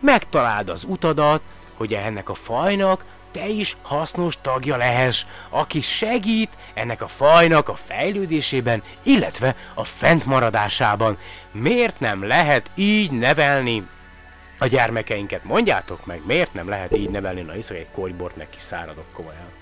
[0.00, 1.42] megtaláld az utadat,
[1.74, 3.04] hogy ennek a fajnak
[3.36, 11.18] te is hasznos tagja lehess, aki segít ennek a fajnak a fejlődésében, illetve a fentmaradásában.
[11.50, 13.88] Miért nem lehet így nevelni
[14.58, 15.44] a gyermekeinket?
[15.44, 17.40] Mondjátok meg, miért nem lehet így nevelni?
[17.40, 19.55] Na, iszok egy korybort, neki száradok komolyan.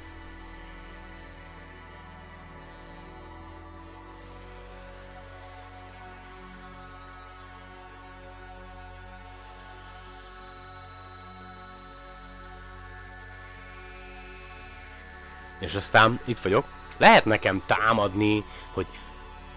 [15.65, 16.65] És aztán itt vagyok.
[16.97, 18.87] Lehet nekem támadni, hogy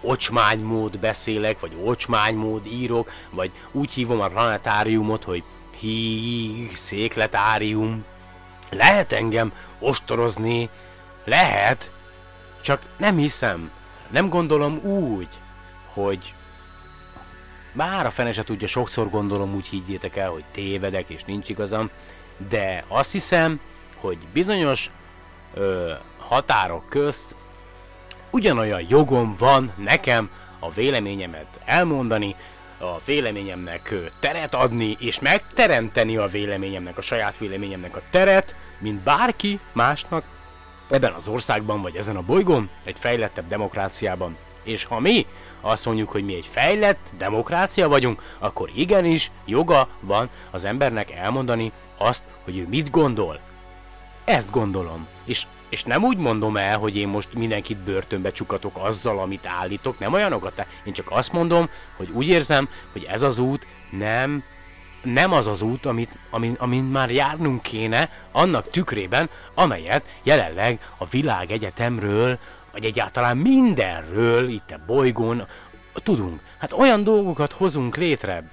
[0.00, 5.42] ocsmánymód beszélek, vagy ocsmánymód írok, vagy úgy hívom a planetáriumot, hogy
[5.78, 8.04] hí, székletárium.
[8.70, 10.68] Lehet engem ostorozni,
[11.24, 11.90] lehet,
[12.60, 13.70] csak nem hiszem,
[14.10, 15.28] nem gondolom úgy,
[15.92, 16.34] hogy
[17.72, 21.90] bár a fene se tudja, sokszor gondolom úgy higgyétek el, hogy tévedek és nincs igazam,
[22.48, 23.60] de azt hiszem,
[24.00, 24.90] hogy bizonyos
[25.54, 27.34] ö, határok közt
[28.30, 32.34] ugyanolyan jogom van nekem a véleményemet elmondani,
[32.78, 39.60] a véleményemnek teret adni, és megteremteni a véleményemnek, a saját véleményemnek a teret, mint bárki
[39.72, 40.24] másnak
[40.88, 44.36] ebben az országban, vagy ezen a bolygón, egy fejlettebb demokráciában.
[44.62, 45.26] És ha mi
[45.60, 51.72] azt mondjuk, hogy mi egy fejlett demokrácia vagyunk, akkor igenis joga van az embernek elmondani
[51.96, 53.40] azt, hogy ő mit gondol.
[54.28, 55.06] Ezt gondolom.
[55.24, 59.98] És, és nem úgy mondom el, hogy én most mindenkit börtönbe csukatok azzal, amit állítok,
[59.98, 60.66] nem olyanokat.
[60.84, 64.44] Én csak azt mondom, hogy úgy érzem, hogy ez az út nem
[65.02, 71.06] nem az az út, amit, amin, amin már járnunk kéne, annak tükrében, amelyet jelenleg a
[71.06, 72.38] világegyetemről,
[72.72, 75.46] vagy egyáltalán mindenről itt a bolygón
[75.92, 76.40] tudunk.
[76.58, 78.50] Hát olyan dolgokat hozunk létre,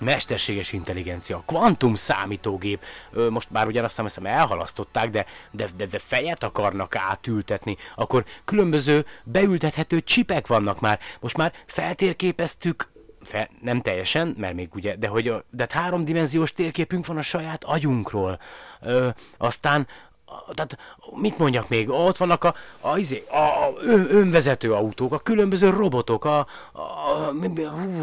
[0.00, 2.82] mesterséges intelligencia, kvantum számítógép,
[3.30, 9.06] most már ugye azt hiszem elhalasztották, de, de, de, de fejet akarnak átültetni, akkor különböző
[9.24, 10.98] beültethető csipek vannak már.
[11.20, 12.90] Most már feltérképeztük
[13.22, 17.22] fe, nem teljesen, mert még ugye, de hogy a, de hát háromdimenziós térképünk van a
[17.22, 18.40] saját agyunkról.
[18.80, 19.86] Ö, aztán
[20.54, 20.78] tehát
[21.14, 25.70] mit mondjak még, ott vannak a, a, izé, a, a ön, önvezető autók, a különböző
[25.70, 26.38] robotok, a,
[26.72, 26.86] a,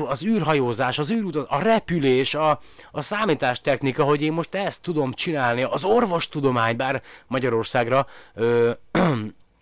[0.08, 2.60] az űrhajózás, az űrutaz, a repülés, a,
[2.92, 8.72] a számítástechnika, hogy én most ezt tudom csinálni, az orvostudomány, bár Magyarországra ö,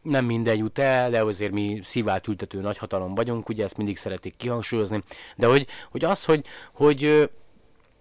[0.02, 4.36] nem minden jut el, de azért mi szívált ültető nagyhatalom vagyunk, ugye ezt mindig szeretik
[4.38, 5.04] kihangsúlyozni,
[5.36, 7.30] de hogy, hogy az, hogy, hogy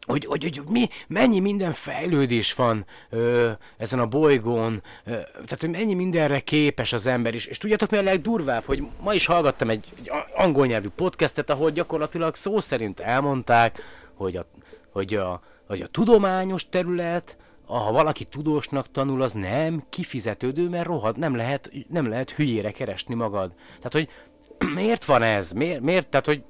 [0.06, 5.70] hogy, hogy, hogy mi, mennyi minden fejlődés van ö, ezen a bolygón, ö, tehát hogy
[5.70, 7.46] mennyi mindenre képes az ember is.
[7.46, 11.70] És tudjátok mi a legdurvább, hogy ma is hallgattam egy, egy angol nyelvű podcastet, ahol
[11.70, 13.82] gyakorlatilag szó szerint elmondták,
[14.14, 14.44] hogy a,
[14.92, 17.36] hogy a, hogy a tudományos terület,
[17.66, 23.14] ha valaki tudósnak tanul, az nem kifizetődő, mert rohad, nem lehet, nem lehet hülyére keresni
[23.14, 23.52] magad.
[23.80, 24.08] Tehát, hogy
[24.74, 25.52] miért van ez?
[25.52, 26.08] Miért, miért?
[26.08, 26.42] Tehát, hogy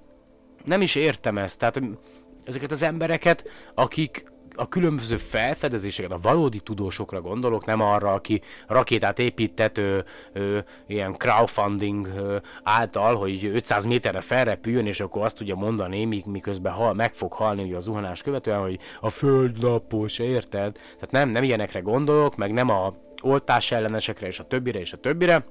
[0.64, 1.58] nem is értem ezt.
[1.58, 1.98] Tehát, hogy
[2.44, 9.18] ezeket az embereket, akik a különböző felfedezéseket, a valódi tudósokra gondolok, nem arra, aki rakétát
[9.18, 9.98] épített ö,
[10.32, 16.24] ö, ilyen crowdfunding ö, által, hogy 500 méterre felrepüljön, és akkor azt tudja mondani, míg,
[16.26, 20.72] miközben hal, meg fog halni ugye a zuhanás követően, hogy a föld lapos, érted?
[20.74, 24.96] Tehát nem, nem ilyenekre gondolok, meg nem a oltás ellenesekre és a többire és a
[24.96, 25.44] többire,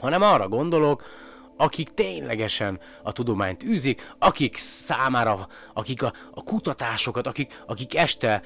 [0.00, 1.02] hanem arra gondolok,
[1.60, 8.42] akik ténylegesen a tudományt űzik, akik számára, akik a, a kutatásokat, akik, akik este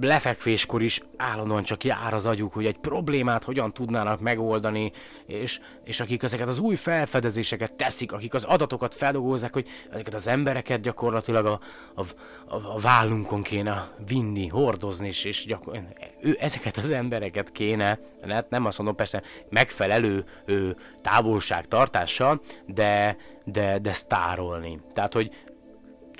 [0.00, 4.92] lefekvéskor is állandóan csak jár az agyuk, hogy egy problémát hogyan tudnának megoldani,
[5.26, 10.28] és, és akik ezeket az új felfedezéseket teszik, akik az adatokat feldolgozzák, hogy ezeket az
[10.28, 11.60] embereket gyakorlatilag a,
[11.94, 12.02] a,
[12.46, 15.82] a, a vállunkon kéne vinni, hordozni, és, és gyakor,
[16.20, 23.78] ő, ezeket az embereket kéne, hát nem azt mondom persze megfelelő ő, távolságtartással, de, de,
[23.78, 24.80] de sztárolni.
[24.92, 25.30] Tehát, hogy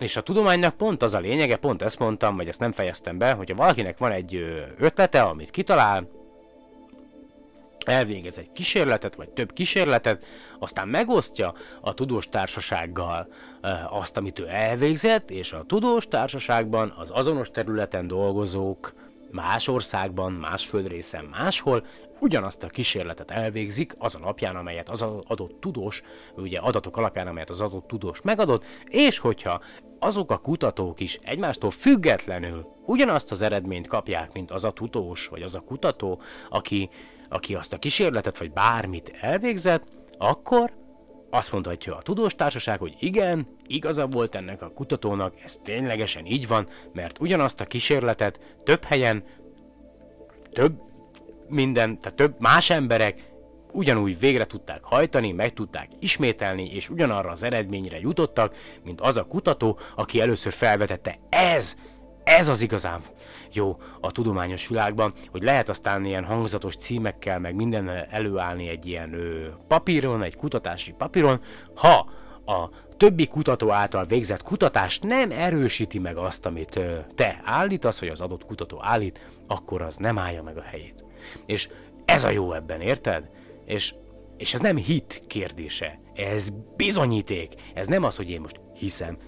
[0.02, 3.32] és a tudománynak pont az a lényege, pont ezt mondtam, vagy ezt nem fejeztem be,
[3.32, 4.34] hogyha valakinek van egy
[4.78, 6.08] ötlete, amit kitalál,
[7.86, 10.24] elvégez egy kísérletet, vagy több kísérletet,
[10.58, 13.28] aztán megosztja a tudós társasággal
[13.88, 18.94] azt, amit ő elvégzett, és a tudós társaságban az azonos területen dolgozók
[19.30, 21.86] más országban, más földrészen, máshol
[22.18, 26.02] ugyanazt a kísérletet elvégzik az alapján, amelyet az adott tudós,
[26.36, 29.60] ugye adatok alapján, amelyet az adott tudós megadott, és hogyha
[30.02, 35.42] azok a kutatók is egymástól függetlenül ugyanazt az eredményt kapják, mint az a tudós, vagy
[35.42, 36.90] az a kutató, aki,
[37.28, 39.84] aki azt a kísérletet, vagy bármit elvégzett,
[40.18, 40.72] akkor
[41.30, 46.48] azt mondhatja a tudós társaság, hogy igen, igaza volt ennek a kutatónak, ez ténylegesen így
[46.48, 49.24] van, mert ugyanazt a kísérletet több helyen,
[50.52, 50.80] több
[51.48, 53.31] minden, tehát több más emberek
[53.72, 59.24] ugyanúgy végre tudták hajtani, meg tudták ismételni, és ugyanarra az eredményre jutottak, mint az a
[59.24, 61.18] kutató, aki először felvetette.
[61.28, 61.76] Ez,
[62.24, 63.00] ez az igazán
[63.52, 69.14] jó a tudományos világban, hogy lehet aztán ilyen hangzatos címekkel, meg minden előállni egy ilyen
[69.14, 71.40] ö, papíron, egy kutatási papíron,
[71.74, 72.11] ha
[72.46, 78.08] a többi kutató által végzett kutatás nem erősíti meg azt, amit ö, te állítasz, vagy
[78.08, 81.04] az adott kutató állít, akkor az nem állja meg a helyét.
[81.46, 81.68] És
[82.04, 83.30] ez a jó ebben, érted?
[83.64, 83.94] És,
[84.37, 87.55] és ez nem hit kérdése, ez bizonyíték.
[87.75, 89.18] Ez nem az, hogy én most hiszem,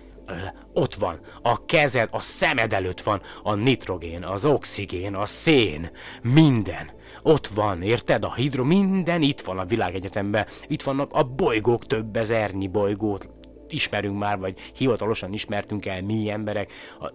[0.73, 5.90] ott van, a kezed, a szemed előtt van a nitrogén, az oxigén, a szén,
[6.23, 6.90] minden.
[7.23, 8.25] Ott van, érted?
[8.25, 10.47] A hidro, minden itt van a világegyetemben.
[10.66, 13.29] Itt vannak a bolygók, több ezernyi bolygót
[13.74, 16.72] ismerünk már, vagy hivatalosan ismertünk el mi emberek.
[17.00, 17.12] A,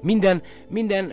[0.00, 1.12] minden, minden,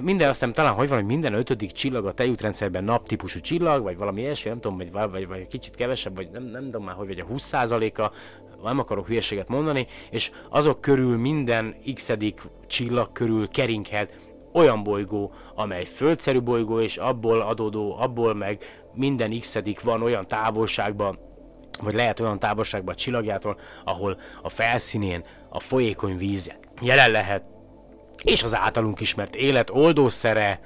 [0.00, 3.96] minden azt hiszem talán, hogy van, hogy minden ötödik csillag a tejútrendszerben naptípusú csillag, vagy
[3.96, 7.06] valami ilyesmi, nem tudom, vagy, vagy, vagy kicsit kevesebb, vagy nem, nem tudom már, hogy
[7.06, 8.10] vagy a 20%-a,
[8.62, 12.12] nem akarok hülyeséget mondani, és azok körül minden x
[12.66, 14.18] csillag körül keringhet
[14.52, 18.62] olyan bolygó, amely földszerű bolygó, és abból adódó, abból meg
[18.94, 21.18] minden x van olyan távolságban,
[21.80, 27.44] vagy lehet olyan távolságban a csillagjától, ahol a felszínén a folyékony víz jelen lehet,
[28.22, 30.60] és az általunk ismert élet oldószere,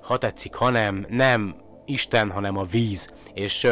[0.00, 3.14] ha tetszik, hanem nem Isten, hanem a víz.
[3.34, 3.68] És,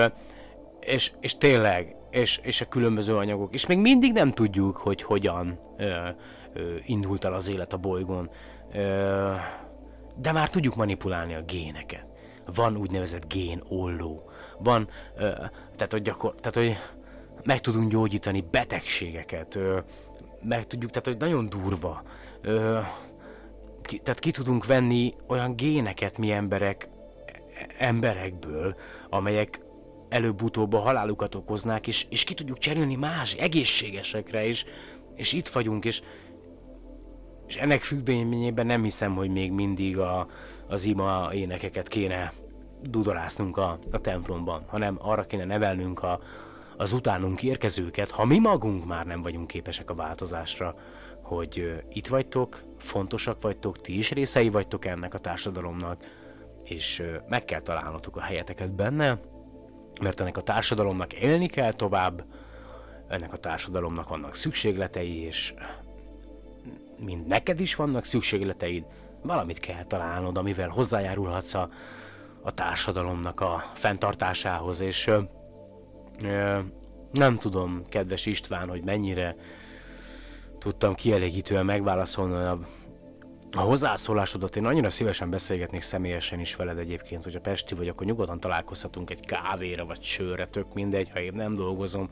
[0.81, 3.55] és, és tényleg, és, és a különböző anyagok.
[3.55, 6.09] És még mindig nem tudjuk, hogy hogyan ö,
[6.53, 8.31] ö, indult el az élet a bolygón.
[8.73, 9.33] Ö,
[10.17, 12.07] de már tudjuk manipulálni a géneket.
[12.55, 14.31] Van úgynevezett gén olló.
[14.59, 15.21] Van, ö,
[15.77, 16.77] tehát, hogy gyakor, tehát, hogy
[17.45, 19.55] meg tudunk gyógyítani betegségeket.
[19.55, 19.79] Ö,
[20.43, 22.03] meg tudjuk, tehát, hogy nagyon durva.
[22.41, 22.81] Ö,
[23.83, 26.89] ki, tehát ki tudunk venni olyan géneket mi emberek,
[27.79, 28.77] emberekből,
[29.09, 29.61] amelyek
[30.09, 34.65] előbb-utóbb a halálukat okoznák, és, és ki tudjuk cserélni más egészségesekre, és,
[35.17, 36.03] és itt vagyunk, és,
[37.47, 40.27] és ennek függvényében nem hiszem, hogy még mindig a,
[40.69, 42.33] az ima énekeket kéne
[42.91, 46.21] dudorásznunk a, a templomban, hanem arra kéne nevelnünk a,
[46.77, 50.75] az utánunk érkezőket, ha mi magunk már nem vagyunk képesek a változásra,
[51.23, 56.05] hogy uh, itt vagytok, fontosak vagytok, ti is részei vagytok ennek a társadalomnak,
[56.63, 59.21] és uh, meg kell találnotok a helyeteket benne,
[60.01, 62.25] mert ennek a társadalomnak élni kell tovább,
[63.09, 65.55] ennek a társadalomnak vannak szükségletei, és
[66.99, 68.85] mint neked is vannak szükségleteid,
[69.23, 71.69] valamit kell találnod, amivel hozzájárulhatsz a,
[72.45, 75.11] a társadalomnak a fenntartásához, és
[77.13, 79.37] nem tudom, kedves István, hogy mennyire
[80.59, 82.59] tudtam kielégítően megválaszolni a,
[83.57, 84.57] a hozzászólásodat.
[84.57, 89.11] Én annyira szívesen beszélgetnék személyesen is veled egyébként, hogy a Pesti vagy, akkor nyugodtan találkozhatunk
[89.11, 92.09] egy kávéra vagy sörre, tök mindegy, ha én nem dolgozom.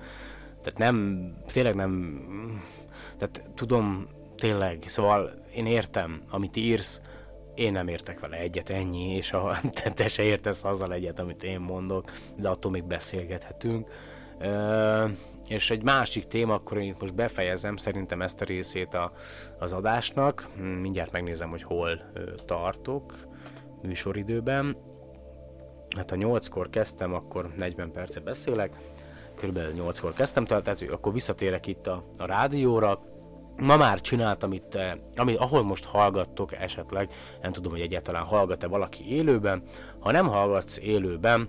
[0.63, 2.21] Tehát nem, tényleg nem,
[3.19, 7.01] tehát tudom, tényleg, szóval én értem, amit írsz,
[7.63, 11.43] én nem értek vele egyet, ennyi, és a, te, te se értesz azzal egyet, amit
[11.43, 13.89] én mondok, de attól még beszélgethetünk.
[14.39, 15.09] Ö,
[15.49, 19.13] és egy másik téma, akkor én itt most befejezem szerintem ezt a részét a,
[19.59, 20.49] az adásnak.
[20.81, 23.27] Mindjárt megnézem, hogy hol ö, tartok
[23.83, 24.77] műsoridőben.
[25.97, 28.77] Hát ha 8-kor kezdtem, akkor 40 percet beszélek.
[29.35, 33.12] Körülbelül 8-kor kezdtem, tehát akkor visszatérek itt a, a rádióra,
[33.57, 37.11] ma már csináltam itt, eh, ami, ahol most hallgattok esetleg,
[37.43, 39.63] nem tudom, hogy egyáltalán hallgat-e valaki élőben,
[39.99, 41.49] ha nem hallgatsz élőben,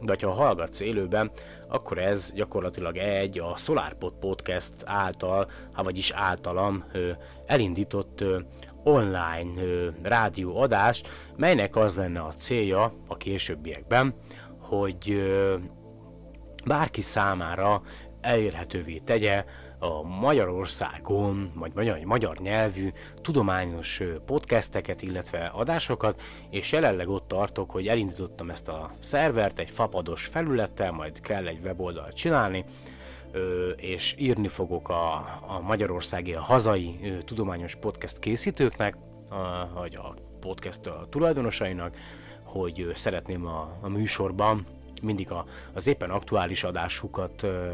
[0.00, 1.30] vagy ha hallgatsz élőben,
[1.68, 6.84] akkor ez gyakorlatilag egy a SolarPod Podcast által, ha vagyis általam
[7.46, 8.24] elindított
[8.84, 9.62] online
[10.02, 11.02] rádióadás,
[11.36, 14.14] melynek az lenne a célja a későbbiekben,
[14.60, 15.32] hogy
[16.64, 17.82] bárki számára
[18.20, 19.44] elérhetővé tegye
[19.84, 26.20] a Magyarországon, vagy magyar, magyar nyelvű tudományos podcasteket, illetve adásokat,
[26.50, 31.58] és jelenleg ott tartok, hogy elindítottam ezt a szervert egy fapados felülettel, majd kell egy
[31.64, 32.64] weboldalt csinálni,
[33.76, 35.14] és írni fogok a,
[35.46, 38.96] a magyarországi, a hazai tudományos podcast készítőknek,
[39.74, 41.96] vagy a podcast tulajdonosainak,
[42.42, 44.66] hogy szeretném a, a műsorban
[45.02, 47.70] mindig a, az éppen aktuális adásukat ö,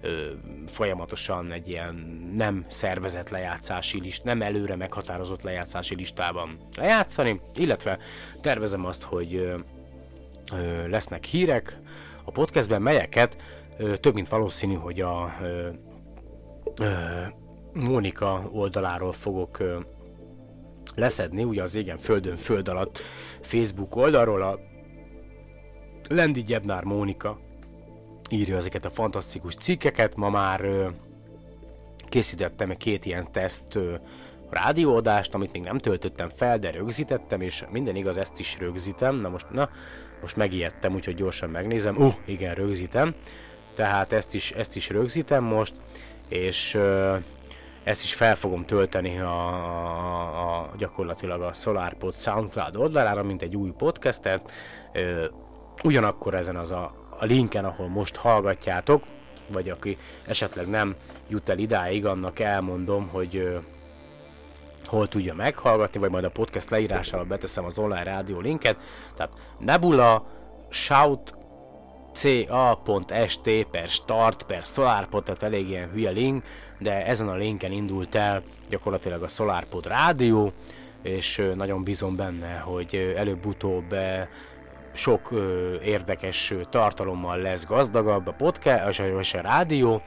[0.00, 0.30] ö,
[0.66, 1.94] folyamatosan egy ilyen
[2.34, 7.98] nem szervezett lejátszási list, nem előre meghatározott lejátszási listában lejátszani, illetve
[8.40, 9.58] tervezem azt, hogy ö,
[10.52, 11.80] ö, lesznek hírek
[12.24, 13.36] a podcastben, melyeket
[13.78, 15.68] ö, több mint valószínű, hogy a ö,
[17.72, 19.78] Mónika oldaláról fogok ö,
[20.94, 22.98] leszedni, ugye az égen földön föld alatt
[23.40, 24.58] Facebook oldalról, a
[26.12, 27.38] Lendi Gyebnár Mónika
[28.30, 30.88] írja ezeket a fantasztikus cikkeket, ma már ö,
[32.08, 33.94] készítettem két ilyen teszt ö,
[34.50, 39.16] rádióadást, amit még nem töltöttem fel, de rögzítettem, és minden igaz, ezt is rögzítem.
[39.16, 39.68] Na most, na,
[40.20, 41.96] most megijedtem, úgyhogy gyorsan megnézem.
[41.96, 43.14] Uh, igen, rögzítem.
[43.74, 45.74] Tehát ezt is, ezt is rögzítem most,
[46.28, 47.16] és ö,
[47.84, 49.48] ezt is fel fogom tölteni a,
[50.08, 54.52] a, a gyakorlatilag a SolarPod SoundCloud oldalára, mint egy új podcastet.
[54.92, 55.24] Ö,
[55.84, 59.04] ugyanakkor ezen az a, a linken, ahol most hallgatjátok,
[59.46, 60.94] vagy aki esetleg nem
[61.28, 63.58] jut el idáig, annak elmondom, hogy ö,
[64.86, 68.76] hol tudja meghallgatni, vagy majd a podcast leírásába beteszem az online rádió linket.
[69.16, 70.24] Tehát Nebula
[70.68, 71.34] Shout
[72.12, 76.44] ca.st per start per SolarPod, tehát elég ilyen hülye link,
[76.78, 80.52] de ezen a linken indult el gyakorlatilag a SolarPod rádió,
[81.02, 83.94] és nagyon bízom benne, hogy előbb-utóbb
[84.92, 90.02] sok ö, érdekes tartalommal lesz gazdagabb a podcast, és a rádió.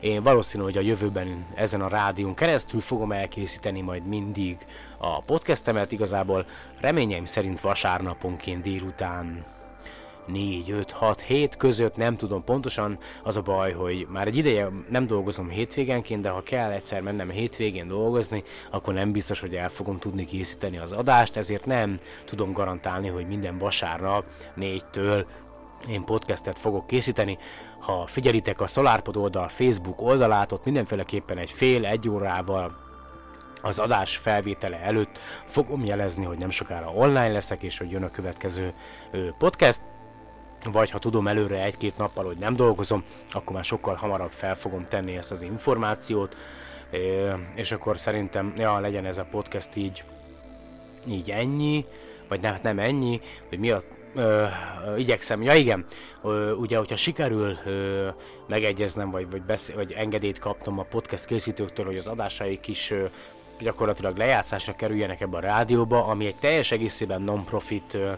[0.00, 4.66] Én valószínű, hogy a jövőben ezen a rádión keresztül fogom elkészíteni majd mindig
[4.98, 5.92] a podcastemet.
[5.92, 6.46] Igazából
[6.80, 9.44] reményeim szerint vasárnaponként délután
[10.26, 14.68] 4, 5, 6, 7 között, nem tudom pontosan, az a baj, hogy már egy ideje
[14.90, 19.68] nem dolgozom hétvégenként, de ha kell egyszer mennem hétvégén dolgozni, akkor nem biztos, hogy el
[19.68, 24.24] fogom tudni készíteni az adást, ezért nem tudom garantálni, hogy minden vasárnap
[24.56, 25.24] 4-től
[25.88, 27.38] én podcastet fogok készíteni.
[27.80, 32.84] Ha figyelitek a SolarPod oldal Facebook oldalát, ott mindenféleképpen egy fél-egy órával
[33.62, 38.10] az adás felvétele előtt fogom jelezni, hogy nem sokára online leszek, és hogy jön a
[38.10, 38.74] következő
[39.38, 39.80] podcast
[40.72, 44.84] vagy ha tudom előre egy-két nappal, hogy nem dolgozom, akkor már sokkal hamarabb fel fogom
[44.84, 46.36] tenni ezt az információt,
[47.54, 50.04] és akkor szerintem, ja, legyen ez a podcast így,
[51.08, 51.84] így ennyi,
[52.28, 53.80] vagy nem, hát nem ennyi, hogy mi a
[54.16, 54.46] ö,
[54.96, 55.84] igyekszem, ja igen,
[56.22, 58.08] ö, ugye, hogyha sikerül ö,
[58.46, 63.04] megegyeznem, vagy, vagy, beszél, vagy engedélyt kaptam a podcast készítőktől, hogy az adásaik is ö,
[63.58, 68.12] gyakorlatilag lejátszásra kerüljenek ebbe a rádióba, ami egy teljes egészében non-profit ö,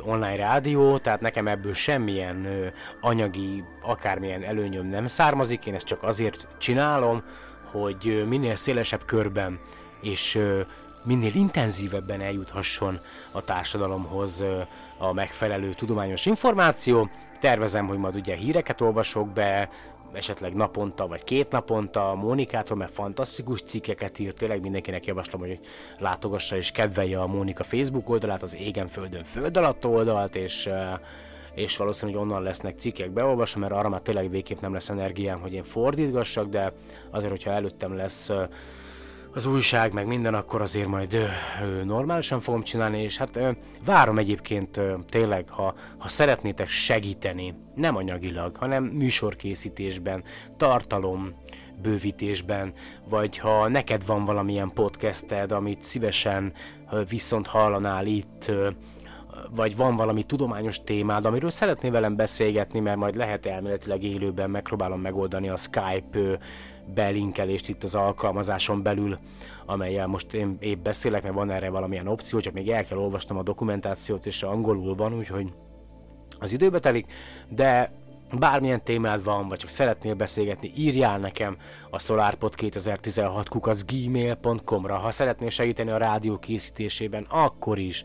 [0.00, 2.48] online rádió, tehát nekem ebből semmilyen
[3.00, 7.22] anyagi, akármilyen előnyöm nem származik, én ezt csak azért csinálom,
[7.70, 9.60] hogy minél szélesebb körben
[10.00, 10.38] és
[11.04, 13.00] minél intenzívebben eljuthasson
[13.32, 14.44] a társadalomhoz
[14.98, 17.10] a megfelelő tudományos információ.
[17.40, 19.68] Tervezem, hogy majd ugye híreket olvasok be,
[20.12, 25.60] esetleg naponta, vagy két naponta Mónikától, mert fantasztikus cikkeket írt, tényleg mindenkinek javaslom, hogy
[25.98, 30.70] látogassa és kedvelje a Mónika Facebook oldalát, az Égen Földön Föld alatt oldalt, és
[31.54, 35.52] és valószínűleg onnan lesznek cikkek beolvasom, mert arra már tényleg végképp nem lesz energiám, hogy
[35.52, 36.72] én fordítgassak, de
[37.10, 38.30] azért, hogyha előttem lesz
[39.38, 41.24] az újság, meg minden, akkor azért majd ö,
[41.62, 43.50] ö, normálisan fogom csinálni, és hát ö,
[43.84, 50.22] várom egyébként ö, tényleg, ha, ha szeretnétek segíteni, nem anyagilag, hanem műsorkészítésben,
[50.56, 51.34] tartalom,
[51.82, 52.72] bővítésben,
[53.08, 56.52] vagy ha neked van valamilyen podcasted, amit szívesen
[57.08, 58.52] viszont hallanál itt,
[59.50, 65.00] vagy van valami tudományos témád, amiről szeretnél velem beszélgetni, mert majd lehet elméletileg élőben megpróbálom
[65.00, 66.38] megoldani a Skype
[66.94, 69.18] belinkelést itt az alkalmazáson belül,
[69.66, 73.38] amelyel most én épp beszélek, mert van erre valamilyen opció, csak még el kell olvasnom
[73.38, 75.52] a dokumentációt, és angolul van, úgyhogy
[76.38, 77.12] az időbe telik,
[77.48, 77.92] de
[78.32, 81.56] bármilyen témád van, vagy csak szeretnél beszélgetni, írjál nekem
[81.90, 84.96] a SolarPod 2016 kukac gmail.com-ra.
[84.96, 88.04] Ha szeretnél segíteni a rádió készítésében, akkor is.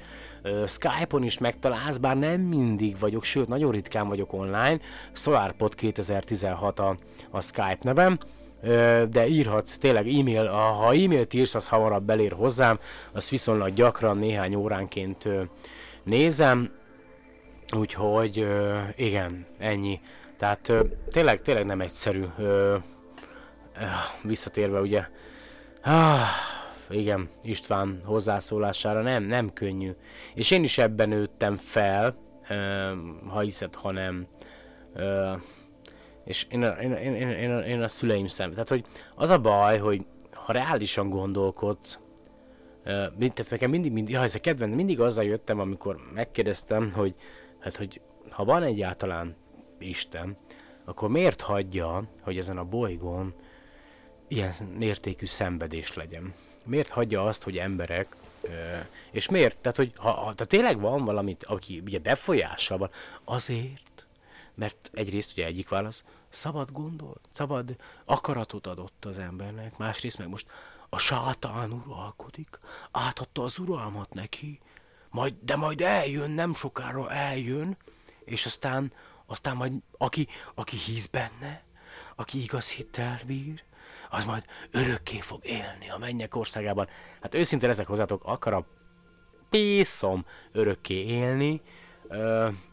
[0.68, 4.80] Skype-on is megtalálsz, bár nem mindig vagyok, sőt, nagyon ritkán vagyok online.
[5.14, 6.96] SolarPod 2016 a,
[7.30, 8.18] a Skype nevem
[9.10, 12.80] de írhatsz tényleg e-mail, ha e-mailt írsz, az hamarabb belér hozzám,
[13.12, 15.28] azt viszonylag gyakran, néhány óránként
[16.04, 16.72] nézem,
[17.78, 18.48] úgyhogy
[18.96, 20.00] igen, ennyi.
[20.38, 20.72] Tehát
[21.12, 22.24] tényleg, tényleg nem egyszerű.
[24.24, 25.06] Visszatérve ugye,
[26.90, 29.92] igen, István hozzászólására nem, nem könnyű.
[30.34, 32.16] És én is ebben nőttem fel,
[33.28, 34.28] ha hiszed, ha nem
[36.26, 38.52] és én a, én, én, én, én, a szüleim szem.
[38.52, 42.00] Tehát, hogy az a baj, hogy ha reálisan gondolkodsz,
[42.84, 47.16] tehát nekem mindig, mindig, ja, ez a kedvenc, mindig azzal jöttem, amikor megkérdeztem, hogy,
[47.60, 49.36] hát, hogy ha van egyáltalán
[49.80, 50.38] Isten,
[50.86, 53.34] akkor miért hagyja, hogy ezen a bolygón
[54.28, 56.34] ilyen mértékű szenvedés legyen?
[56.66, 58.16] Miért hagyja azt, hogy emberek
[59.12, 59.58] és miért?
[59.58, 62.90] Tehát, hogy ha, ha tehát tényleg van valamit, aki ugye befolyással van,
[63.24, 63.93] azért,
[64.56, 67.76] mert egyrészt ugye egyik válasz, szabad gondol, szabad
[68.06, 70.48] akaratot adott az embernek, másrészt meg most
[70.90, 72.60] a sátán uralkodik,
[72.92, 74.60] átadta az uralmat neki,
[75.10, 77.78] majd, de majd eljön, nem sokára eljön,
[78.26, 78.94] és aztán,
[79.26, 81.64] aztán majd aki, aki hisz benne,
[82.16, 83.64] aki igaz hittel bír,
[84.10, 86.88] az majd örökké fog élni a mennyek országában.
[87.22, 88.66] Hát őszintén ezek hozzátok akar a
[89.50, 91.62] pészom örökké élni,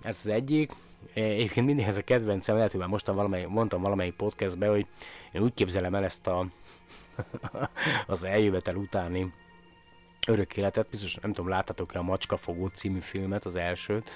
[0.02, 0.72] ez az egyik,
[1.14, 4.86] Egyébként mindig ez a kedvencem, lehet, hogy már mostan valamely, mondtam valamelyik podcastbe, hogy
[5.32, 6.46] én úgy képzelem el ezt a
[8.06, 9.32] az eljövetel utáni
[10.26, 14.10] örök életet, biztos nem tudom, láttatok-e a Macskafogó című filmet, az elsőt,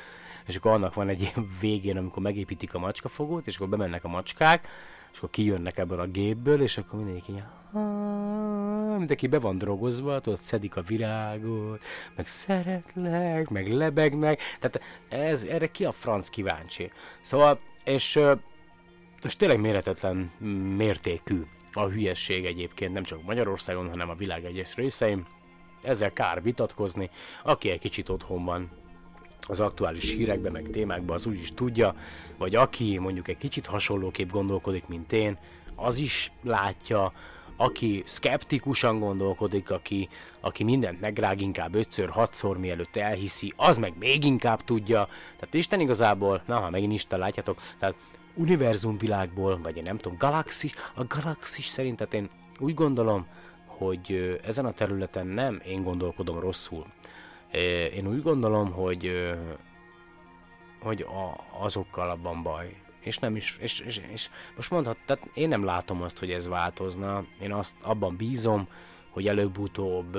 [0.47, 4.09] és akkor annak van egy ilyen végén, amikor megépítik a macskafogót, és akkor bemennek a
[4.09, 4.69] macskák,
[5.15, 7.43] és akkor kijönnek ebből a gépből, és akkor mindenki
[8.99, 11.83] mindenki be van drogozva, tudod, szedik a virágot,
[12.17, 16.91] meg szeretlek, meg lebegnek, tehát ez, erre ki a franc kíváncsi.
[17.21, 18.21] Szóval, és,
[19.23, 20.31] és tényleg méretetlen
[20.77, 21.43] mértékű
[21.73, 25.27] a hülyesség egyébként, nem csak Magyarországon, hanem a világ egyes részein.
[25.83, 27.11] Ezzel kár vitatkozni,
[27.43, 28.71] aki egy kicsit otthon van
[29.47, 31.95] az aktuális hírekben, meg témákban, az úgy is tudja,
[32.39, 35.39] vagy aki mondjuk egy kicsit hasonlóképp gondolkodik, mint én,
[35.75, 37.13] az is látja,
[37.57, 40.09] aki szkeptikusan gondolkodik, aki,
[40.41, 45.09] aki mindent megrág inkább ötször, hatszor, mielőtt elhiszi, az meg még inkább tudja.
[45.39, 47.95] Tehát Isten igazából, na ha megint Isten látjátok, tehát
[48.35, 53.27] univerzum világból, vagy én nem tudom, galaxis, a galaxis szerint, tehát én úgy gondolom,
[53.67, 56.87] hogy ezen a területen nem én gondolkodom rosszul.
[57.95, 59.33] Én úgy gondolom, hogy,
[60.81, 61.07] hogy
[61.61, 62.77] azokkal abban baj.
[63.01, 66.49] És nem is, és, és, és most mondhat, tehát én nem látom azt, hogy ez
[66.49, 67.25] változna.
[67.41, 68.69] Én azt abban bízom,
[69.11, 70.17] hogy előbb-utóbb,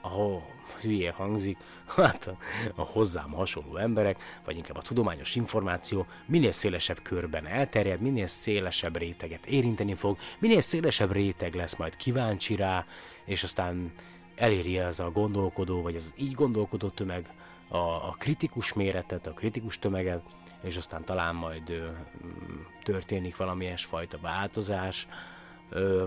[0.00, 0.46] ahol
[0.80, 1.58] hülye hangzik,
[1.96, 2.36] hát a,
[2.74, 8.96] a hozzám hasonló emberek, vagy inkább a tudományos információ minél szélesebb körben elterjed, minél szélesebb
[8.96, 12.86] réteget érinteni fog, minél szélesebb réteg lesz majd kíváncsi rá,
[13.24, 13.92] és aztán
[14.36, 17.32] eléri ez a gondolkodó, vagy az így gondolkodó tömeg
[17.68, 20.22] a, a kritikus méretet, a kritikus tömeget,
[20.62, 21.86] és aztán talán majd ö,
[22.82, 25.08] történik valamilyen fajta változás.
[25.68, 26.06] Ö,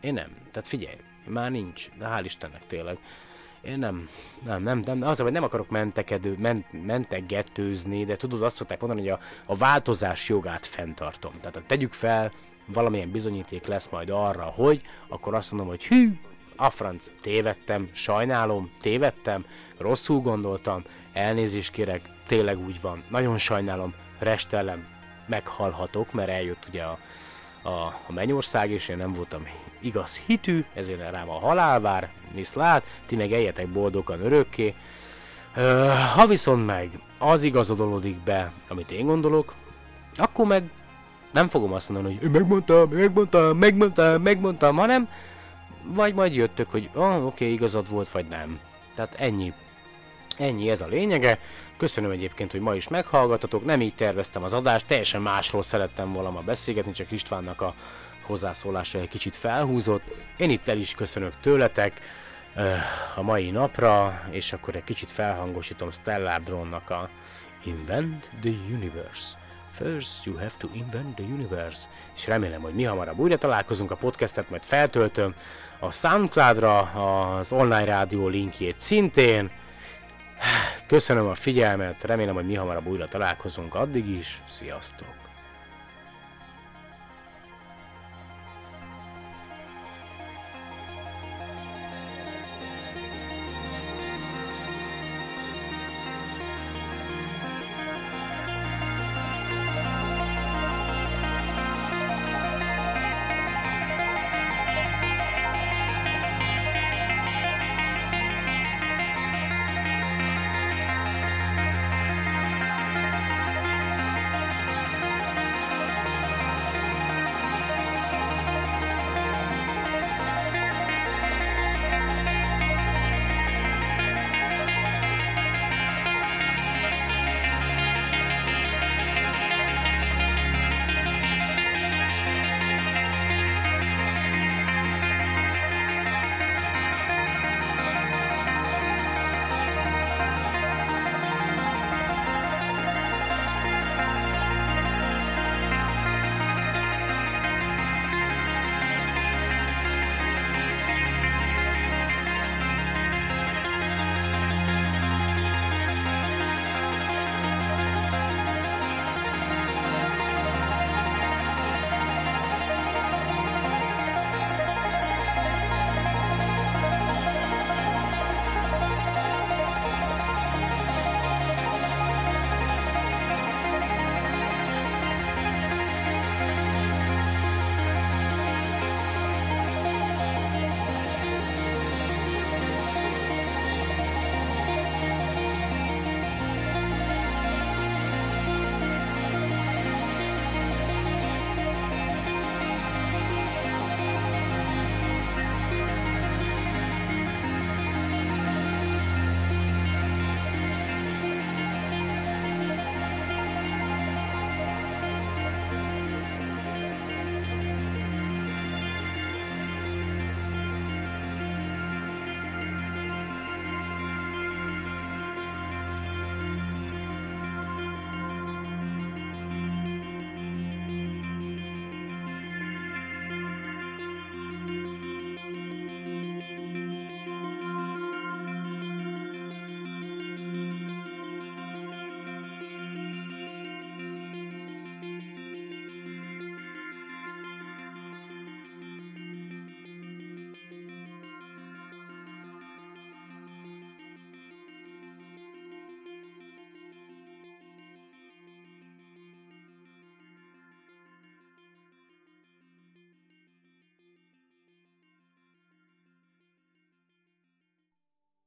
[0.00, 0.36] én nem.
[0.50, 2.98] Tehát figyelj, már nincs, de hál' Istennek tényleg.
[3.60, 4.08] Én nem,
[4.44, 9.00] nem, nem, nem, az, hogy nem akarok mentekedő, ment, mentegetőzni, de tudod, azt szokták mondani,
[9.00, 11.32] hogy a, a változás jogát fenntartom.
[11.40, 12.32] Tehát tegyük fel,
[12.66, 16.18] valamilyen bizonyíték lesz majd arra, hogy, akkor azt mondom, hogy hű,
[16.60, 19.44] a franc, tévedtem, sajnálom, tévedtem,
[19.78, 20.82] rosszul gondoltam,
[21.12, 24.86] elnézést kérek, tényleg úgy van, nagyon sajnálom, restellem,
[25.26, 26.98] meghalhatok, mert eljött ugye a,
[27.62, 27.70] a,
[28.06, 29.46] a mennyország, és én nem voltam
[29.78, 34.74] igaz hitű, ezért rám a halál vár, viszlát, ti meg eljetek boldogan örökké.
[35.56, 39.54] Uh, ha viszont meg az igazodolódik be, amit én gondolok,
[40.16, 40.70] akkor meg
[41.30, 45.08] nem fogom azt mondani, hogy megmondtam, megmondtam, megmondtam, megmondtam, hanem
[45.84, 48.60] vagy majd jöttök, hogy oh, oké, okay, igazad volt, vagy nem.
[48.94, 49.52] Tehát ennyi.
[50.38, 51.38] Ennyi ez a lényege.
[51.76, 53.64] Köszönöm egyébként, hogy ma is meghallgatatok.
[53.64, 57.74] Nem így terveztem az adást, teljesen másról szerettem volna ma beszélgetni, csak Istvánnak a
[58.26, 60.02] hozzászólása egy kicsit felhúzott.
[60.36, 62.00] Én itt el is köszönök tőletek
[63.16, 67.08] a mai napra, és akkor egy kicsit felhangosítom Stellar Drone-nak a
[67.64, 69.38] Invent the Universe.
[69.70, 71.88] First you have to invent the universe.
[72.16, 75.34] És remélem, hogy mi hamarabb újra találkozunk, a podcastet majd feltöltöm
[75.80, 79.50] a Soundcloud-ra, az online rádió linkjét szintén.
[80.86, 85.29] Köszönöm a figyelmet, remélem, hogy mi hamarabb újra találkozunk, addig is, sziasztok!